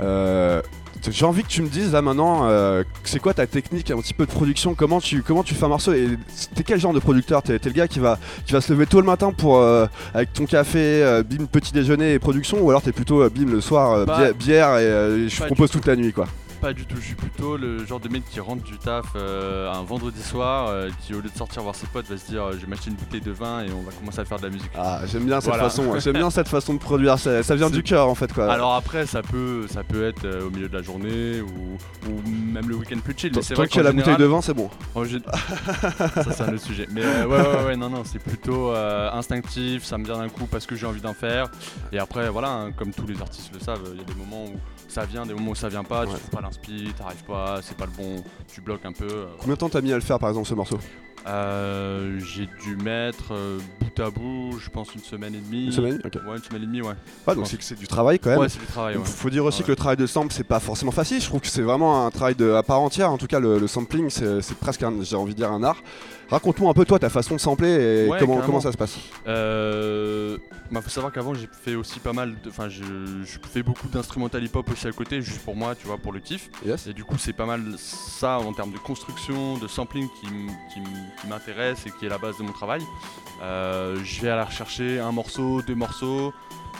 Euh, 0.00 0.60
J'ai 1.08 1.24
envie 1.24 1.42
que 1.42 1.48
tu 1.48 1.62
me 1.62 1.68
dises 1.68 1.92
là 1.92 2.02
maintenant, 2.02 2.40
euh, 2.48 2.82
c'est 3.04 3.20
quoi 3.20 3.32
ta 3.32 3.46
technique 3.46 3.90
un 3.90 3.98
petit 3.98 4.12
peu 4.14 4.26
de 4.26 4.30
production? 4.30 4.74
Comment 4.74 5.00
tu, 5.00 5.22
comment 5.22 5.42
tu 5.42 5.54
fais 5.54 5.64
un 5.64 5.68
morceau? 5.68 5.92
Et 5.92 6.08
t'es 6.54 6.64
quel 6.64 6.80
genre 6.80 6.92
de 6.92 6.98
producteur? 6.98 7.42
T'es 7.42 7.58
le 7.64 7.70
gars 7.70 7.86
qui 7.86 8.00
va, 8.00 8.18
qui 8.44 8.52
va 8.52 8.60
se 8.60 8.72
lever 8.72 8.86
tôt 8.86 9.00
le 9.00 9.06
matin 9.06 9.32
pour 9.32 9.58
euh, 9.58 9.86
avec 10.14 10.32
ton 10.32 10.44
café, 10.46 10.78
euh, 11.02 11.22
bim 11.22 11.46
petit 11.46 11.72
déjeuner 11.72 12.14
et 12.14 12.18
production, 12.18 12.58
ou 12.60 12.68
alors 12.70 12.82
t'es 12.82 12.92
plutôt 12.92 13.22
euh, 13.22 13.30
bim 13.30 13.50
le 13.50 13.60
soir 13.60 13.92
euh, 13.92 14.04
Pas- 14.04 14.16
bière, 14.18 14.34
bière 14.34 14.68
et 14.78 14.84
euh, 14.84 15.28
je 15.28 15.44
propose 15.44 15.70
toute 15.70 15.86
la 15.86 15.96
nuit 15.96 16.12
quoi? 16.12 16.26
Pas 16.66 16.72
du 16.72 16.84
tout, 16.84 16.96
je 16.96 17.02
suis 17.06 17.14
plutôt 17.14 17.56
le 17.56 17.86
genre 17.86 18.00
de 18.00 18.08
mec 18.08 18.24
qui 18.28 18.40
rentre 18.40 18.64
du 18.64 18.76
taf 18.76 19.06
euh, 19.14 19.70
un 19.72 19.84
vendredi 19.84 20.20
soir, 20.20 20.66
euh, 20.68 20.88
qui 21.00 21.14
au 21.14 21.20
lieu 21.20 21.28
de 21.30 21.38
sortir 21.38 21.62
voir 21.62 21.76
ses 21.76 21.86
potes 21.86 22.06
va 22.08 22.16
se 22.16 22.26
dire 22.26 22.42
euh, 22.42 22.52
je 22.54 22.56
vais 22.56 22.66
m'acheter 22.66 22.90
une 22.90 22.96
bouteille 22.96 23.20
de 23.20 23.30
vin 23.30 23.62
et 23.62 23.68
on 23.70 23.82
va 23.82 23.92
commencer 23.92 24.18
à 24.18 24.24
faire 24.24 24.38
de 24.38 24.42
la 24.42 24.50
musique. 24.50 24.72
Ah 24.76 24.98
j'aime 25.06 25.26
bien 25.26 25.40
cette 25.40 25.50
Voilà. 25.50 25.62
façon, 25.70 25.96
j'aime 26.00 26.14
bien 26.14 26.28
cette 26.30 26.48
façon 26.48 26.74
de 26.74 26.80
produire. 26.80 27.20
Ça, 27.20 27.44
ça 27.44 27.54
vient 27.54 27.68
C'est- 27.68 27.74
du 27.74 27.82
cœur 27.84 28.08
en 28.08 28.16
fait 28.16 28.32
quoi. 28.32 28.50
Alors 28.52 28.74
après 28.74 29.06
ça 29.06 29.22
peut 29.22 29.68
ça 29.68 29.84
peut 29.84 30.04
être 30.08 30.24
euh, 30.24 30.48
au 30.48 30.50
milieu 30.50 30.68
de 30.68 30.74
la 30.76 30.82
journée 30.82 31.40
ou, 31.40 31.78
ou 32.10 32.28
même 32.28 32.68
le 32.68 32.74
week-end 32.74 32.98
plus 32.98 33.14
chill. 33.16 33.30
Tant 33.30 33.38
Mais 33.38 33.42
c'est 33.44 33.54
tant 33.54 33.60
vrai 33.60 33.68
qu'il 33.68 33.76
y 33.76 33.80
a 33.80 33.82
qu'en 33.84 33.86
la 33.90 33.92
bouteille 33.92 34.14
général- 34.16 34.22
de 34.22 34.34
vin, 34.34 34.42
c'est 34.42 34.54
bon. 34.54 34.68
en 34.96 35.04
gé- 35.04 35.22
ça 36.24 36.32
c'est 36.32 36.42
un 36.42 36.52
autre 36.52 36.64
sujet. 36.64 36.88
Mais 36.90 37.02
euh, 37.04 37.26
ouais, 37.26 37.38
ouais 37.58 37.64
ouais 37.66 37.76
non 37.76 37.90
non 37.90 38.02
c'est 38.04 38.18
plutôt 38.18 38.72
euh, 38.72 39.08
instinctif, 39.12 39.84
ça 39.84 39.98
me 39.98 40.04
vient 40.04 40.18
d'un 40.18 40.28
coup 40.28 40.46
parce 40.50 40.66
que 40.66 40.74
j'ai 40.74 40.86
envie 40.86 41.00
d'en 41.00 41.14
faire. 41.14 41.46
Et 41.92 42.00
après 42.00 42.28
voilà 42.28 42.48
hein, 42.50 42.72
comme 42.72 42.90
tous 42.92 43.06
les 43.06 43.22
artistes 43.22 43.52
le 43.54 43.60
savent, 43.60 43.82
il 43.92 43.98
y 43.98 44.00
a 44.00 44.04
des 44.04 44.14
moments 44.16 44.46
où 44.46 44.56
ça 44.88 45.04
vient, 45.04 45.26
des 45.26 45.34
moments 45.34 45.50
où 45.50 45.54
ça 45.54 45.68
vient 45.68 45.84
pas, 45.84 46.04
tu 46.06 46.12
Ouais. 46.12 46.18
trouves 46.18 46.30
pas 46.30 46.40
t'arrives 46.60 47.24
pas, 47.24 47.60
c'est 47.62 47.76
pas 47.76 47.86
le 47.86 47.92
bon, 47.92 48.22
tu 48.52 48.60
bloques 48.60 48.84
un 48.84 48.92
peu. 48.92 49.06
euh, 49.10 49.26
Combien 49.38 49.54
de 49.54 49.58
temps 49.58 49.68
t'as 49.68 49.80
mis 49.80 49.92
à 49.92 49.96
le 49.96 50.00
faire 50.02 50.18
par 50.18 50.28
exemple 50.30 50.48
ce 50.48 50.54
morceau? 50.54 50.78
Euh, 51.28 52.20
j'ai 52.20 52.46
dû 52.62 52.76
mettre 52.76 53.32
euh, 53.32 53.58
bout 53.80 54.00
à 54.00 54.10
bout, 54.10 54.58
je 54.60 54.70
pense 54.70 54.94
une 54.94 55.00
semaine 55.00 55.34
et 55.34 55.40
demie. 55.40 55.66
Une 55.66 55.72
semaine 55.72 56.00
Ok. 56.04 56.14
Ouais, 56.26 56.36
une 56.36 56.42
semaine 56.42 56.62
et 56.62 56.66
demie, 56.66 56.82
ouais. 56.82 56.94
Ouais, 57.26 57.34
donc 57.34 57.48
c'est 57.48 57.56
que 57.56 57.64
c'est 57.64 57.74
du 57.78 57.88
travail 57.88 58.20
quand 58.20 58.30
même. 58.30 58.38
Ouais, 58.38 58.48
c'est 58.48 58.60
du 58.60 58.66
travail, 58.66 58.96
ouais. 58.96 59.04
Faut 59.04 59.28
dire 59.30 59.44
aussi 59.44 59.60
Ouais. 59.62 59.66
que 59.66 59.72
le 59.72 59.76
travail 59.76 59.96
de 59.96 60.06
sample 60.06 60.32
c'est 60.32 60.44
pas 60.44 60.60
forcément 60.60 60.92
facile. 60.92 61.20
Je 61.20 61.26
trouve 61.26 61.40
que 61.40 61.48
c'est 61.48 61.62
vraiment 61.62 62.06
un 62.06 62.10
travail 62.10 62.36
de, 62.36 62.52
à 62.52 62.62
part 62.62 62.80
entière. 62.80 63.10
En 63.10 63.18
tout 63.18 63.26
cas, 63.26 63.40
le, 63.40 63.58
le 63.58 63.66
sampling 63.66 64.08
c'est 64.08 64.40
c'est 64.40 64.56
presque, 64.56 64.82
un- 64.84 65.02
j'ai 65.02 65.16
envie 65.16 65.32
de 65.32 65.38
dire, 65.38 65.50
un 65.50 65.64
art. 65.64 65.82
Raconte-nous 66.28 66.68
un 66.68 66.74
peu 66.74 66.84
toi 66.84 66.98
ta 66.98 67.08
façon 67.08 67.36
de 67.36 67.40
sampler 67.40 67.68
et 67.68 68.08
Ouais, 68.08 68.18
comment, 68.18 68.60
ça 68.60 68.72
se 68.72 68.76
passe. 68.76 68.98
Euh, 69.28 70.38
bah, 70.70 70.80
faut 70.82 70.90
savoir 70.90 71.12
qu'avant 71.12 71.34
j'ai 71.34 71.48
fait 71.52 71.76
aussi 71.76 72.00
pas 72.00 72.12
mal. 72.12 72.34
Enfin, 72.48 72.68
je, 72.68 72.82
je 73.24 73.38
fais 73.48 73.62
beaucoup 73.62 73.88
d'instrumental 73.88 74.42
hip-hop 74.42 74.68
aussi 74.70 74.88
à 74.88 74.92
côté, 74.92 75.22
juste 75.22 75.42
pour 75.44 75.54
moi, 75.54 75.74
tu 75.74 75.86
vois, 75.86 75.98
pour 75.98 76.12
le 76.12 76.20
kiff. 76.20 76.50
Yes. 76.64 76.88
Et 76.88 76.92
du 76.92 77.04
coup, 77.04 77.16
c'est 77.18 77.32
pas 77.32 77.46
mal 77.46 77.62
ça 77.78 78.38
en 78.38 78.52
termes 78.52 78.72
de 78.72 78.78
construction, 78.78 79.56
de 79.58 79.68
sampling 79.68 80.08
qui, 80.20 80.26
m'intéresse 81.28 81.86
et 81.86 81.90
qui 81.98 82.06
est 82.06 82.08
la 82.08 82.18
base 82.18 82.38
de 82.38 82.42
mon 82.42 82.52
travail. 82.52 82.82
Euh, 83.42 83.96
je 84.02 84.22
vais 84.22 84.30
aller 84.30 84.42
rechercher 84.42 84.98
un 84.98 85.12
morceau, 85.12 85.62
deux 85.62 85.74
morceaux, 85.74 86.32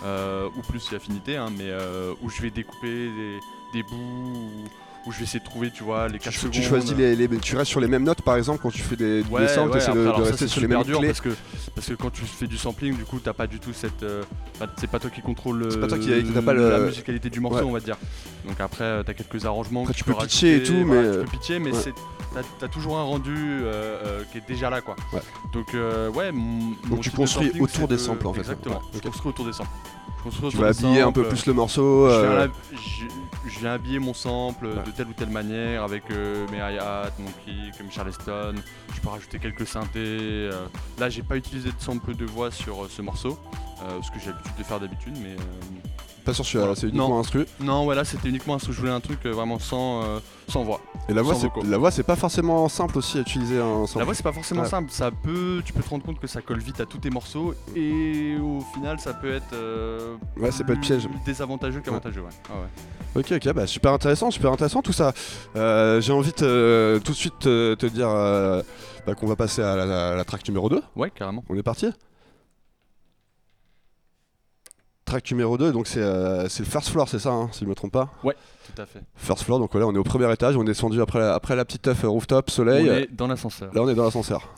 euh, 0.05 0.49
ou 0.57 0.63
plus 0.63 0.81
si 0.81 0.95
affinité, 0.95 1.37
hein, 1.37 1.49
mais 1.57 1.69
euh, 1.69 2.15
où 2.23 2.31
je 2.31 2.43
vais 2.43 2.51
découper 2.51 3.11
des, 3.11 3.39
des 3.73 3.83
bouts, 3.83 4.65
où 5.07 5.13
je 5.13 5.19
vais 5.19 5.23
essayer 5.25 5.39
de 5.41 5.45
trouver, 5.45 5.71
tu 5.71 5.85
vois, 5.85 6.09
les 6.09 6.19
4 6.19 6.33
Tu, 6.33 6.39
secondes. 6.41 6.53
tu 6.53 6.63
choisis 6.63 6.93
les, 6.97 7.15
les- 7.15 7.29
tu 7.39 7.57
restes 7.57 7.71
sur 7.71 7.81
les 7.81 7.87
mêmes 7.87 8.03
notes 8.03 8.23
par 8.23 8.37
exemple 8.37 8.61
quand 8.63 8.71
tu 8.71 8.83
fais 8.83 8.97
des, 8.97 9.23
Ouais, 9.31 9.47
samples, 9.49 9.77
ouais, 9.77 9.83
après, 9.83 9.95
de, 9.95 10.05
de 10.05 10.11
rester 10.11 10.37
c'est 10.39 10.49
sur 10.49 10.61
les 10.61 10.67
super 10.67 10.79
mêmes 10.79 10.87
dur 10.87 10.99
clés. 10.99 11.09
parce 11.09 11.21
que, 11.21 11.29
parce 11.75 11.87
que 11.87 11.95
quand 11.95 12.11
tu 12.11 12.23
fais 12.23 12.47
du 12.47 12.57
sampling, 12.59 12.97
du 12.97 13.05
coup, 13.05 13.21
t'as 13.23 13.33
pas 13.33 13.47
du 13.47 13.61
tout 13.61 13.73
cette. 13.73 14.03
euh, 14.03 14.25
c'est 14.79 14.91
pas 14.91 14.99
toi 14.99 15.11
qui 15.11 15.21
contrôle 15.23 15.69
C'est 15.71 15.79
pas 15.79 15.87
toi 15.87 15.99
qui- 15.99 16.11
euh, 16.13 16.43
pas 16.43 16.53
le- 16.53 16.71
la 16.71 16.79
musicalité 16.81 17.31
du 17.31 17.41
morceau, 17.41 17.59
Ouais. 17.59 17.65
on 17.65 17.73
va 17.73 17.81
dire. 17.81 17.97
Donc 18.47 18.61
après, 18.61 18.85
euh, 18.85 19.03
t'as 19.05 19.15
quelques 19.15 19.45
arrangements. 19.45 19.83
Après, 19.83 19.93
que 19.93 19.99
tu 19.99 20.05
peux 20.05 20.13
peux 20.15 20.19
pitcher 20.23 20.57
et 20.57 20.63
tout, 20.63 20.73
mais, 20.75 21.01
Tu 21.01 21.07
euh, 21.07 21.23
peux 21.23 21.31
pitcher, 21.31 21.59
mais 21.61 21.73
c'est- 21.73 21.95
t'as, 22.59 22.69
toujours 22.69 22.99
un 22.99 23.03
rendu 23.05 23.35
euh, 23.37 23.65
euh, 24.05 24.23
qui 24.33 24.39
est 24.39 24.47
déjà 24.49 24.71
là, 24.71 24.81
quoi. 24.81 24.97
Ouais. 25.13 25.21
Donc, 25.53 25.75
euh, 25.75 26.11
ouais. 26.11 26.33
mon- 26.33 26.75
mon 26.89 26.97
tu 26.99 27.11
construis 27.11 27.53
autour 27.61 27.87
des 27.89 27.95
de- 27.95 28.01
samples, 28.01 28.27
en 28.27 28.33
fait. 28.33 28.41
Exactement. 28.41 28.77
Ouais, 28.77 28.81
Je 28.95 28.99
construis 29.09 29.29
autour 29.31 29.47
des 29.47 29.53
samples. 29.53 29.71
Je 30.31 30.41
construis 30.41 30.51
Tu 30.51 30.57
vas 30.59 30.69
habiller 30.69 31.01
un 31.03 31.13
peu 31.13 31.25
plus 31.29 31.47
le 31.47 31.53
morceau. 31.53 32.09
je 32.09 32.15
euh, 32.15 32.47
viens, 32.47 32.79
je- 33.49 33.59
viens 33.61 33.73
habiller 33.73 33.99
mon 33.99 34.13
sample 34.15 34.67
Ouais. 34.67 34.83
de 34.85 34.91
telle 34.91 35.07
ou 35.09 35.13
telle 35.13 35.31
manière 35.31 35.83
avec 35.85 36.03
euh, 36.11 36.47
mes 36.51 36.59
hi-hats, 36.59 37.13
mon 37.19 37.31
kick, 37.45 37.81
mes 37.83 37.91
charleston. 37.91 38.55
Je 38.95 39.01
peux 39.01 39.09
rajouter 39.09 39.39
quelques 39.39 39.67
synthés. 39.67 39.99
euh. 40.53 40.67
Là, 40.99 41.09
j'ai 41.09 41.23
pas 41.23 41.37
utilisé 41.37 41.69
de 41.71 41.81
sample 41.81 42.15
de 42.17 42.25
voix 42.27 42.51
sur 42.51 42.89
ce 42.91 43.03
morceau, 43.03 43.39
ce 44.03 44.11
que 44.11 44.19
j'ai 44.19 44.31
l'habitude 44.31 44.57
de 44.59 44.63
faire 44.65 44.81
d'habitude, 44.81 45.15
mais 45.23 45.37
Pas 46.27 46.35
celui-là, 46.35 46.65
Voilà. 46.65 46.75
c'est 46.75 46.89
uniquement 46.89 47.09
Non. 47.11 47.21
instru. 47.21 47.47
non, 47.61 47.85
voilà, 47.85 48.05
c'était 48.05 48.29
uniquement 48.29 48.57
un 48.57 48.59
je 48.59 48.73
voulais 48.73 48.91
un 48.91 48.99
truc 49.01 49.21
euh, 49.27 49.31
vraiment 49.31 49.59
sans, 49.61 50.03
euh, 50.03 50.19
sans 50.49 50.65
voix. 50.65 50.81
Et 51.09 51.15
la 51.15 51.23
voix, 51.23 51.37
c'est, 51.37 51.49
la 51.65 51.79
voix, 51.79 51.91
c'est 51.93 52.03
pas 52.03 52.17
forcément 52.17 52.69
simple 52.69 52.99
aussi 52.99 53.19
à 53.19 53.21
utiliser 53.21 53.61
un 53.61 53.87
sample. 53.87 54.01
La 54.01 54.05
voix, 54.07 54.15
c'est 54.15 54.23
pas 54.25 54.33
forcément 54.33 54.63
Ouais. 54.63 54.69
simple. 54.69 54.91
Ça 54.91 55.11
peut, 55.13 55.63
tu 55.65 55.73
peux 55.73 55.83
te 55.83 55.89
rendre 55.89 56.05
compte 56.05 56.19
que 56.19 56.27
ça 56.27 56.43
colle 56.43 56.59
vite 56.59 56.81
à 56.81 56.85
tous 56.85 56.99
tes 56.99 57.11
morceaux 57.11 57.55
et 57.77 58.37
au 58.43 58.61
final, 58.75 58.99
ça 58.99 59.15
peut 59.15 59.33
être 59.33 59.53
euh, 59.55 60.17
Ouais, 60.37 60.49
être 60.49 60.65
plus 60.65 60.77
piège. 60.81 61.09
désavantageux 61.25 61.81
qu'avantageux. 61.81 62.23
Ouais. 62.23 62.31
Ah 62.51 62.55
ouais. 62.61 63.21
Ok, 63.21 63.33
ok, 63.33 63.55
bah 63.55 63.67
super 63.69 63.93
intéressant, 63.93 64.31
super 64.33 64.53
intéressant 64.53 64.83
tout 64.83 64.93
ça. 64.93 65.13
Euh, 65.55 66.01
j'ai 66.01 66.13
envie 66.13 66.33
de 66.37 67.01
tout 67.05 67.13
de 67.13 67.17
suite 67.17 67.39
te, 67.39 67.75
te 67.75 67.87
dire 67.87 68.09
bah, 68.09 69.15
qu'on 69.15 69.27
va 69.27 69.37
passer 69.37 69.63
à 69.63 69.75
la, 69.77 70.15
la 70.17 70.25
track 70.25 70.47
numéro 70.49 70.69
2. 70.69 70.83
Ouais, 70.97 71.11
carrément. 71.11 71.45
On 71.49 71.57
est 71.57 71.63
parti? 71.63 71.87
Track 75.07 75.31
numéro 75.31 75.57
2, 75.57 75.71
donc 75.73 75.87
c'est 75.87 76.01
euh, 76.03 76.49
c'est 76.49 76.65
le 76.65 76.69
first 76.69 76.89
floor, 76.89 77.09
c'est 77.09 77.21
ça, 77.21 77.31
hein, 77.31 77.49
si 77.53 77.61
je 77.65 77.69
me 77.69 77.75
trompe 77.77 77.93
pas? 77.93 78.09
Tout 78.23 78.83
à 78.83 78.87
fait. 78.87 78.99
First 79.15 79.45
floor, 79.45 79.61
donc 79.61 79.73
là 79.75 79.87
on 79.87 79.95
est 79.95 79.99
au 79.99 80.03
premier 80.03 80.31
étage, 80.33 80.57
on 80.57 80.63
est 80.63 80.67
descendu 80.67 81.01
après 81.01 81.21
la, 81.21 81.33
après 81.35 81.55
la 81.55 81.65
petite 81.65 81.83
teuf 81.83 82.03
rooftop, 82.03 82.47
On 82.49 82.51
soleil. 82.53 82.89
est 82.89 83.15
dans 83.15 83.29
l'ascenseur. 83.29 83.73
Là 83.73 83.83
on 83.83 83.89
est 83.89 83.95
dans 83.95 84.05
l'ascenseur. 84.05 84.53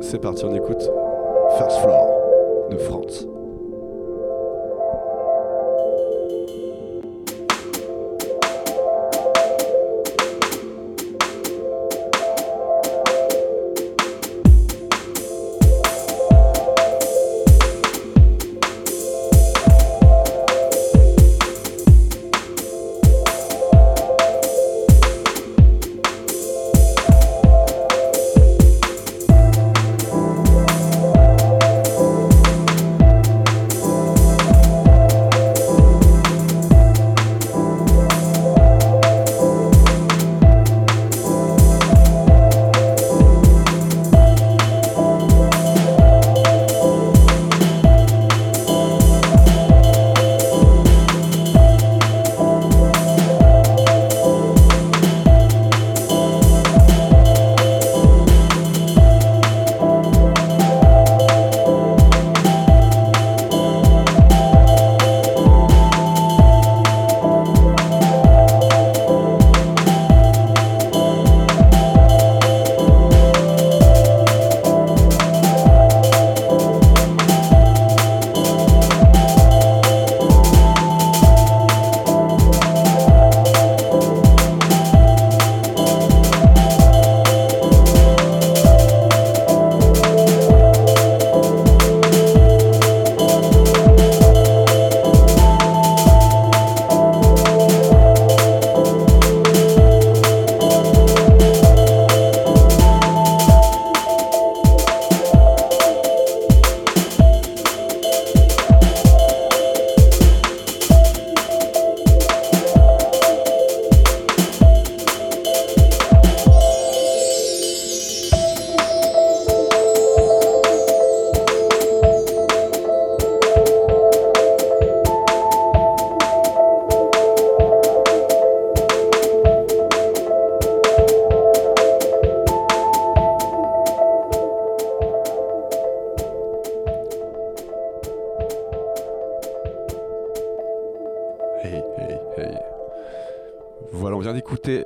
C'est 0.00 0.20
parti, 0.20 0.44
on 0.44 0.54
écoute 0.54 0.88
First 1.58 1.78
floor 1.80 2.68
de 2.70 2.76
France. 2.78 3.26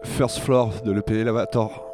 First 0.04 0.38
Floor 0.38 0.70
de 0.84 0.92
l'EP 0.92 1.18
Elevator 1.18 1.88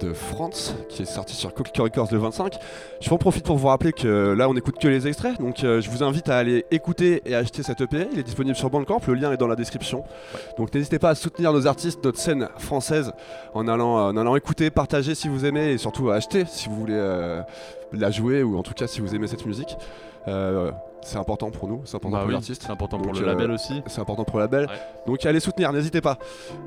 de 0.00 0.12
France, 0.12 0.74
qui 0.88 1.02
est 1.02 1.06
sorti 1.06 1.34
sur 1.34 1.52
Coquelicot 1.52 1.84
Records 1.84 2.08
le 2.12 2.18
25. 2.18 2.54
Je 3.00 3.10
en 3.10 3.18
profite 3.18 3.44
pour 3.44 3.56
vous 3.56 3.68
rappeler 3.68 3.92
que 3.92 4.34
là, 4.36 4.48
on 4.48 4.54
écoute 4.54 4.78
que 4.80 4.88
les 4.88 5.06
extraits, 5.06 5.38
donc 5.40 5.62
euh, 5.62 5.80
je 5.80 5.90
vous 5.90 6.02
invite 6.02 6.28
à 6.28 6.36
aller 6.36 6.64
écouter 6.70 7.22
et 7.24 7.34
acheter 7.34 7.62
cet 7.62 7.80
EP. 7.80 8.08
Il 8.12 8.18
est 8.18 8.24
disponible 8.24 8.56
sur 8.56 8.70
Bandcamp, 8.70 9.00
le 9.06 9.14
lien 9.14 9.32
est 9.32 9.36
dans 9.36 9.48
la 9.48 9.56
description. 9.56 10.04
Donc 10.58 10.74
n'hésitez 10.74 10.98
pas 10.98 11.10
à 11.10 11.14
soutenir 11.14 11.52
nos 11.52 11.66
artistes, 11.66 12.04
notre 12.04 12.18
scène 12.18 12.48
française, 12.58 13.12
en 13.54 13.68
allant, 13.68 14.08
en 14.08 14.16
allant 14.16 14.36
écouter, 14.36 14.70
partager 14.70 15.14
si 15.14 15.28
vous 15.28 15.44
aimez, 15.44 15.72
et 15.72 15.78
surtout 15.78 16.10
à 16.10 16.16
acheter 16.16 16.44
si 16.46 16.68
vous 16.68 16.76
voulez. 16.76 16.94
euh, 16.94 17.42
la 17.92 18.10
jouer 18.10 18.42
ou 18.42 18.56
en 18.58 18.62
tout 18.62 18.74
cas 18.74 18.86
si 18.86 19.00
vous 19.00 19.14
aimez 19.14 19.26
cette 19.26 19.46
musique. 19.46 19.76
Euh, 20.28 20.70
c'est 21.02 21.16
important 21.16 21.50
pour 21.50 21.66
nous, 21.66 21.80
c'est 21.86 21.96
important 21.96 22.16
Bah 22.16 22.18
pour 22.20 22.28
oui, 22.28 22.34
l'artiste. 22.34 22.62
c'est 22.62 22.70
important 22.70 22.98
pour 22.98 23.12
le 23.14 23.20
euh, 23.22 23.26
label 23.26 23.50
aussi. 23.52 23.82
C'est 23.86 24.00
important 24.02 24.24
pour 24.24 24.38
la 24.38 24.48
belle. 24.48 24.66
Ouais. 24.66 24.74
Donc 25.06 25.24
allez 25.24 25.40
soutenir, 25.40 25.72
n'hésitez 25.72 26.02
pas. 26.02 26.18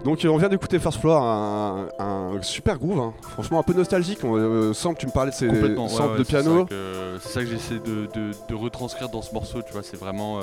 Donc 0.05 0.25
euh, 0.25 0.29
on 0.29 0.37
vient 0.37 0.49
d'écouter 0.49 0.79
First 0.79 0.99
Floor, 1.01 1.21
un, 1.21 1.87
un 1.99 2.41
super 2.41 2.79
groove, 2.79 2.99
hein. 2.99 3.13
franchement 3.29 3.59
un 3.59 3.63
peu 3.63 3.73
nostalgique. 3.73 4.23
On 4.23 4.33
que 4.33 4.97
tu 4.97 5.05
me 5.05 5.11
parlais 5.11 5.29
de 5.31 5.35
ces 5.35 5.47
ouais, 5.47 5.75
samples 5.87 6.13
ouais, 6.13 6.17
de 6.17 6.23
piano. 6.23 6.65
C'est 7.21 7.29
ça 7.29 7.41
que, 7.41 7.47
j'essaie 7.47 7.75
de, 7.79 8.07
de- 8.13 8.31
de 8.49 8.55
retranscrire 8.55 9.09
dans 9.09 9.21
ce 9.21 9.33
morceau, 9.35 9.61
tu 9.61 9.71
vois, 9.71 9.83
c'est 9.83 9.97
vraiment 9.97 10.39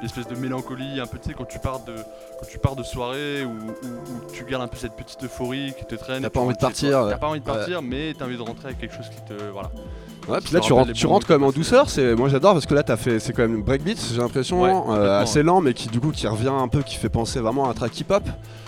l'espèce 0.00 0.28
de 0.28 0.36
mélancolie, 0.36 1.00
un 1.00 1.06
peu, 1.06 1.18
tu 1.18 1.30
sais, 1.30 1.34
quand 1.34 1.44
tu 1.46 1.58
pars 1.58 1.80
de, 1.80 1.94
quand 1.94 2.46
tu 2.48 2.58
pars 2.58 2.76
de 2.76 2.82
soirée 2.84 3.44
où, 3.44 3.48
où- 3.50 3.88
où 4.28 4.32
tu 4.32 4.44
gardes 4.44 4.62
un 4.62 4.68
peu 4.68 4.76
cette 4.76 4.94
petite 4.94 5.24
euphorie 5.24 5.72
qui 5.76 5.84
te 5.86 5.94
traîne. 5.96 6.22
T'as 6.22 6.30
pas 6.30 6.38
tu 6.40 6.46
envie 6.46 6.54
de 6.54 6.60
partir. 6.60 7.06
T'as 7.10 7.16
pas 7.18 7.28
envie 7.28 7.40
de 7.40 7.44
partir, 7.44 7.82
mais 7.82 8.14
t'as 8.16 8.26
envie 8.26 8.36
de 8.36 8.42
rentrer 8.42 8.66
avec 8.66 8.78
quelque 8.78 8.94
chose 8.94 9.08
qui 9.08 9.20
te. 9.22 9.34
Voilà. 9.52 9.70
Ouais, 10.28 10.38
puis 10.42 10.54
là 10.54 10.60
tu 10.60 10.72
rentres, 10.72 10.92
tu 10.92 11.06
quand 11.06 11.34
même 11.34 11.44
en 11.44 11.52
douceur. 11.52 11.90
C'est 11.90 12.14
moi 12.14 12.28
j'adore 12.28 12.52
parce 12.54 12.66
que 12.66 12.74
là 12.74 12.82
t'as 12.82 12.96
fait, 12.96 13.18
c'est 13.18 13.32
quand 13.32 13.42
même 13.42 13.62
breakbeat, 13.62 13.98
j'ai 14.12 14.18
l'impression, 14.18 14.62
Ouais, 14.62 14.72
euh, 14.90 15.20
assez 15.20 15.42
lent, 15.42 15.60
mais 15.60 15.74
qui 15.74 15.88
du 15.88 16.00
coup 16.00 16.10
qui 16.10 16.26
revient 16.26 16.48
un 16.48 16.68
peu, 16.68 16.82
qui 16.82 16.96
fait 16.96 17.08
penser 17.08 17.40
vraiment 17.40 17.66
à 17.66 17.70
un 17.70 17.74
track 17.74 18.00
hip-hop. 18.00 18.22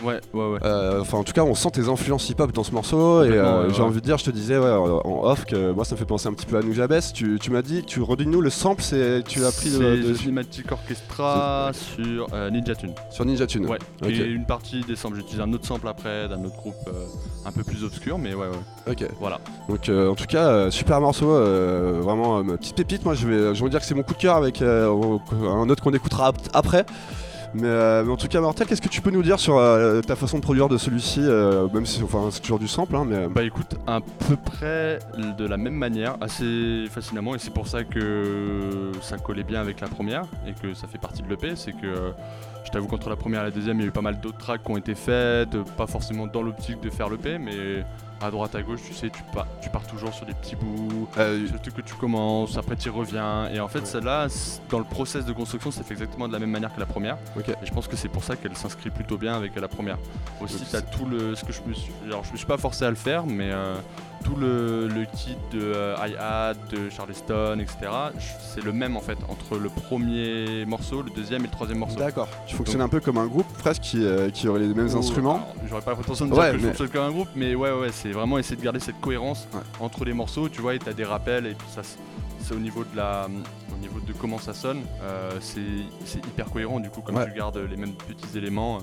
Ouais, 0.04 0.20
ouais, 0.34 0.46
ouais. 0.50 0.58
Euh, 0.62 1.00
Enfin 1.00 1.18
en 1.18 1.24
tout 1.24 1.32
cas 1.32 1.42
on 1.42 1.54
sent 1.54 1.70
tes 1.72 1.88
influences 1.88 2.28
hip-hop 2.28 2.52
dans 2.52 2.64
ce 2.64 2.72
morceau 2.72 3.24
et 3.24 3.30
euh, 3.32 3.68
ouais, 3.68 3.74
j'ai 3.74 3.82
envie 3.82 4.00
de 4.00 4.04
dire, 4.04 4.18
je 4.18 4.24
te 4.24 4.30
disais 4.30 4.58
ouais, 4.58 4.70
en 4.70 5.24
off 5.24 5.44
que 5.44 5.72
moi 5.72 5.84
ça 5.84 5.94
me 5.94 5.98
fait 5.98 6.04
penser 6.04 6.28
un 6.28 6.32
petit 6.32 6.46
peu 6.46 6.56
à 6.58 6.62
Nujabes. 6.62 6.86
Tu, 7.14 7.38
tu 7.40 7.50
m'as 7.50 7.62
dit, 7.62 7.82
tu 7.84 8.00
redis-nous 8.00 8.40
le 8.40 8.50
sample, 8.50 8.82
c'est 8.82 9.22
tu 9.26 9.40
l'as 9.40 9.52
pris 9.52 9.70
de, 9.70 10.14
Cinematic 10.14 10.70
Orchestra 10.72 11.70
sur 11.72 12.26
euh, 12.32 12.50
Ninja 12.50 12.74
Tune. 12.74 12.92
sur 13.10 13.24
Ninja 13.24 13.46
Tune. 13.46 13.66
Ouais, 13.66 13.78
et 14.06 14.24
une 14.24 14.46
partie 14.46 14.82
des 14.82 14.96
samples. 14.96 15.16
J'utilise 15.16 15.40
un 15.40 15.52
autre 15.52 15.66
sample 15.66 15.88
après 15.88 16.28
d'un 16.28 16.44
autre 16.44 16.56
groupe 16.56 16.74
euh, 16.88 17.06
un 17.44 17.52
peu 17.52 17.62
plus 17.62 17.84
obscur, 17.84 18.18
mais 18.18 18.34
ouais, 18.34 18.46
ouais. 18.46 18.92
Ok. 18.92 19.08
Voilà. 19.20 19.40
Donc 19.68 19.88
euh, 19.88 20.10
en 20.10 20.14
tout 20.14 20.26
cas 20.26 20.48
euh, 20.48 20.70
super 20.70 21.00
morceau, 21.00 21.30
euh, 21.46 22.00
vraiment 22.02 22.38
euh, 22.38 22.42
petite 22.56 22.76
pépite. 22.76 23.04
Moi 23.04 23.14
je 23.14 23.26
vais, 23.26 23.54
je 23.54 23.62
vais 23.64 23.70
dire 23.70 23.80
que 23.80 23.86
c'est 23.86 23.94
mon 23.94 24.02
coup 24.02 24.14
de 24.14 24.18
cœur 24.18 24.36
avec 24.36 24.60
euh, 24.62 24.86
un 25.42 25.68
autre 25.68 25.82
qu'on 25.82 25.92
écoutera 25.94 26.28
ap- 26.28 26.36
après. 26.52 26.84
Mais, 27.54 27.70
en 28.10 28.16
tout 28.16 28.28
cas 28.28 28.40
Mortel, 28.42 28.66
qu'est-ce 28.66 28.82
que 28.82 28.88
tu 28.88 29.00
peux 29.00 29.10
nous 29.10 29.22
dire 29.22 29.38
sur 29.40 29.54
ta 30.06 30.14
façon 30.14 30.36
de 30.36 30.42
produire 30.42 30.68
de 30.68 30.76
celui-ci, 30.76 31.20
même 31.72 31.86
si 31.86 32.02
enfin 32.02 32.28
c'est 32.30 32.40
toujours 32.40 32.58
du 32.58 32.68
sample, 32.68 32.94
hein, 32.96 33.06
mais 33.08 33.28
Bah 33.28 33.44
écoute, 33.44 33.76
à 33.86 34.00
peu 34.28 34.36
près 34.36 34.98
de 35.38 35.46
la 35.46 35.56
même 35.56 35.72
manière, 35.76 36.16
assez 36.20 36.84
fascinemment, 36.90 37.34
et 37.34 37.38
c'est 37.38 37.52
pour 37.54 37.66
ça 37.66 37.82
que 37.84 38.90
ça 39.00 39.16
collait 39.16 39.44
bien 39.44 39.60
avec 39.60 39.80
la 39.80 39.88
première 39.88 40.24
et 40.46 40.52
que 40.52 40.74
ça 40.74 40.86
fait 40.86 40.98
partie 40.98 41.22
de 41.22 41.28
l'EP, 41.30 41.52
c'est 41.56 41.72
que 41.72 42.12
je 42.64 42.70
t'avoue 42.70 42.88
qu'entre 42.88 43.08
la 43.08 43.16
première 43.16 43.40
et 43.40 43.44
la 43.44 43.50
deuxième, 43.50 43.78
il 43.78 43.82
y 43.82 43.86
a 43.86 43.88
eu 43.88 43.92
pas 43.92 44.02
mal 44.02 44.20
d'autres 44.20 44.38
tracks 44.38 44.62
qui 44.62 44.70
ont 44.72 44.76
été 44.76 44.94
faits, 44.94 45.48
de- 45.48 45.62
pas 45.78 45.86
forcément 45.86 46.26
dans 46.26 46.42
l'optique 46.42 46.80
de 46.82 46.90
faire 46.90 47.08
l'EP, 47.08 47.38
mais 47.38 47.86
à 48.20 48.30
droite 48.30 48.54
à 48.54 48.62
gauche, 48.62 48.80
tu 48.86 48.94
sais, 48.94 49.10
tu 49.10 49.22
pars, 49.34 49.46
tu 49.60 49.68
pars 49.68 49.86
toujours 49.86 50.12
sur 50.14 50.24
des 50.26 50.32
petits 50.34 50.56
bouts, 50.56 51.08
euh, 51.18 51.46
truc 51.62 51.74
que 51.76 51.80
tu 51.82 51.94
commences, 51.94 52.56
après 52.56 52.76
tu 52.76 52.88
reviens, 52.90 53.48
et 53.50 53.60
en 53.60 53.68
fait 53.68 53.86
celle-là, 53.86 54.28
dans 54.70 54.78
le 54.78 54.84
process 54.84 55.24
de 55.24 55.32
construction, 55.32 55.70
c'est 55.70 55.82
fait 55.84 55.94
exactement 55.94 56.26
de 56.28 56.32
la 56.32 56.38
même 56.38 56.50
manière 56.50 56.74
que 56.74 56.80
la 56.80 56.86
première, 56.86 57.18
Ok. 57.36 57.48
et 57.50 57.54
je 57.66 57.72
pense 57.72 57.88
que 57.88 57.96
c'est 57.96 58.08
pour 58.08 58.24
ça 58.24 58.36
qu'elle 58.36 58.56
s'inscrit 58.56 58.90
plutôt 58.90 59.18
bien 59.18 59.34
avec 59.34 59.54
la 59.56 59.68
première. 59.68 59.98
Aussi, 60.40 60.56
Donc, 60.58 60.68
t'as 60.70 60.80
tout 60.82 61.04
le, 61.06 61.34
ce 61.34 61.44
que 61.44 61.52
je 61.52 61.60
me 61.66 61.74
suis, 61.74 61.92
alors 62.06 62.24
je 62.24 62.32
me 62.32 62.36
suis 62.36 62.46
pas 62.46 62.56
forcé 62.58 62.84
à 62.84 62.90
le 62.90 62.96
faire, 62.96 63.26
mais 63.26 63.50
euh, 63.52 63.76
tout 64.26 64.34
le, 64.36 64.88
le 64.88 65.04
kit 65.16 65.36
de 65.52 65.60
euh, 65.62 65.94
hi-hat, 66.04 66.54
de 66.70 66.90
Charleston, 66.90 67.58
etc. 67.60 67.76
C'est 68.40 68.62
le 68.64 68.72
même 68.72 68.96
en 68.96 69.00
fait 69.00 69.16
entre 69.28 69.56
le 69.56 69.68
premier 69.68 70.64
morceau, 70.66 71.02
le 71.02 71.10
deuxième 71.10 71.42
et 71.42 71.46
le 71.46 71.50
troisième 71.52 71.78
morceau. 71.78 71.96
d'accord. 71.98 72.28
Tu 72.46 72.56
fonctionnes 72.56 72.80
un 72.80 72.88
peu 72.88 73.00
comme 73.00 73.18
un 73.18 73.26
groupe 73.26 73.46
presque 73.58 73.82
qui, 73.82 74.04
euh, 74.04 74.30
qui 74.30 74.48
aurait 74.48 74.60
les 74.60 74.74
mêmes 74.74 74.94
instruments. 74.96 75.46
J'aurais 75.68 75.82
pas 75.82 75.92
la 75.92 75.96
prétention 75.98 76.26
de 76.26 76.32
Ouais, 76.32 76.50
dire 76.50 76.52
que 76.54 76.58
je 76.58 76.66
fonctionne 76.66 76.88
comme 76.88 77.04
un 77.04 77.10
groupe, 77.12 77.28
mais 77.36 77.54
ouais, 77.54 77.70
ouais, 77.72 77.92
c'est 77.92 78.10
vraiment 78.10 78.38
essayer 78.38 78.56
de 78.56 78.62
garder 78.62 78.80
cette 78.80 79.00
cohérence 79.00 79.46
Ouais. 79.54 79.60
entre 79.80 80.04
les 80.04 80.12
morceaux, 80.12 80.48
tu 80.48 80.60
vois, 80.60 80.74
et 80.74 80.78
t'as 80.78 80.92
des 80.92 81.04
rappels, 81.04 81.46
et 81.46 81.54
puis 81.54 81.68
ça, 81.72 81.82
c'est 82.40 82.54
au 82.54 82.58
niveau 82.58 82.82
de 82.84 82.96
la, 82.96 83.28
au 83.74 83.78
niveau 83.78 84.00
de 84.00 84.12
comment 84.12 84.38
ça 84.38 84.54
sonne, 84.54 84.80
euh, 85.02 85.30
c'est 85.40 85.60
c'est 86.04 86.18
hyper 86.18 86.46
cohérent 86.50 86.80
du 86.80 86.90
coup, 86.90 87.00
comme 87.00 87.16
Ouais. 87.16 87.26
tu 87.30 87.36
gardes 87.36 87.58
les 87.58 87.76
mêmes 87.76 87.94
petits 87.94 88.36
éléments. 88.38 88.78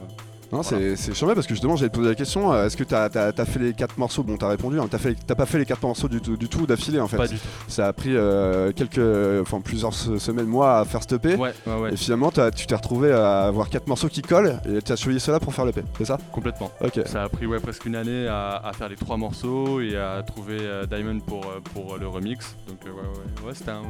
Non, 0.54 0.62
Voilà. 0.62 0.96
c'est 0.96 1.16
charmant 1.16 1.34
parce 1.34 1.48
que 1.48 1.56
justement 1.56 1.76
j'allais 1.76 1.90
te 1.90 1.96
poser 1.96 2.10
la 2.10 2.16
question, 2.16 2.54
euh, 2.54 2.68
est-ce 2.68 2.78
que 2.78 2.84
t'as 2.84 3.06
as, 3.06 3.46
fait 3.46 3.58
les 3.60 3.74
quatre 3.74 3.98
morceaux? 3.98 4.22
Bon 4.22 4.38
t'as 4.38 4.48
répondu, 4.50 4.80
hein, 4.80 4.88
t'as 4.90 5.00
t'as 5.26 5.34
pas 5.36 5.48
fait 5.48 5.58
les 5.58 5.66
quatre 5.66 5.82
morceaux 5.82 6.08
du 6.08 6.22
tout, 6.22 6.38
du 6.38 6.48
tout 6.48 6.68
d'affilée 6.68 7.00
en 7.00 7.08
fait. 7.08 7.18
Pas 7.18 7.28
du 7.28 7.40
tout. 7.40 7.48
Ça 7.68 7.88
a 7.88 7.94
pris 7.94 8.16
euh, 8.16 8.72
quelques, 8.72 9.00
enfin 9.42 9.62
plusieurs 9.62 9.94
se- 9.96 10.20
semaines, 10.20 10.46
mois 10.46 10.78
à 10.80 10.86
faire 10.86 11.02
stopper. 11.02 11.36
Ouais, 11.36 11.54
ouais, 11.66 11.76
ouais, 11.76 11.94
Et 11.94 11.98
finalement, 11.98 12.30
t'as- 12.30 12.52
tu 12.52 12.68
t'es 12.68 12.76
retrouvé 12.76 13.12
à 13.12 13.46
avoir 13.48 13.68
quatre 13.70 13.88
morceaux 13.88 14.10
qui 14.10 14.22
collent 14.22 14.60
et 14.70 14.80
tu 14.84 14.92
as 14.92 14.96
choisi 14.96 15.20
cela 15.20 15.40
pour 15.40 15.54
faire 15.56 15.66
le 15.66 15.72
P, 15.72 15.82
c'est 15.98 16.06
ça? 16.06 16.20
Complètement. 16.32 16.70
Ok. 16.82 17.02
Ça 17.08 17.24
a 17.24 17.30
pris 17.30 17.48
ouais, 17.48 17.60
presque 17.60 17.86
une 17.86 17.96
année 17.96 18.28
à, 18.28 18.58
à 18.64 18.74
faire 18.74 18.90
les 18.90 18.96
trois 18.96 19.18
morceaux 19.18 19.82
et 19.82 19.98
à 19.98 20.22
trouver 20.22 20.58
euh, 20.62 20.86
Diamond 20.86 21.20
pour, 21.22 21.42
pour 21.74 21.98
le 21.98 22.08
remix. 22.08 22.56
Donc 22.68 22.78
ouais, 22.86 22.92
ouais, 22.92 23.48
ouais, 23.48 23.54
c'était 23.56 23.72
un- 23.72 23.82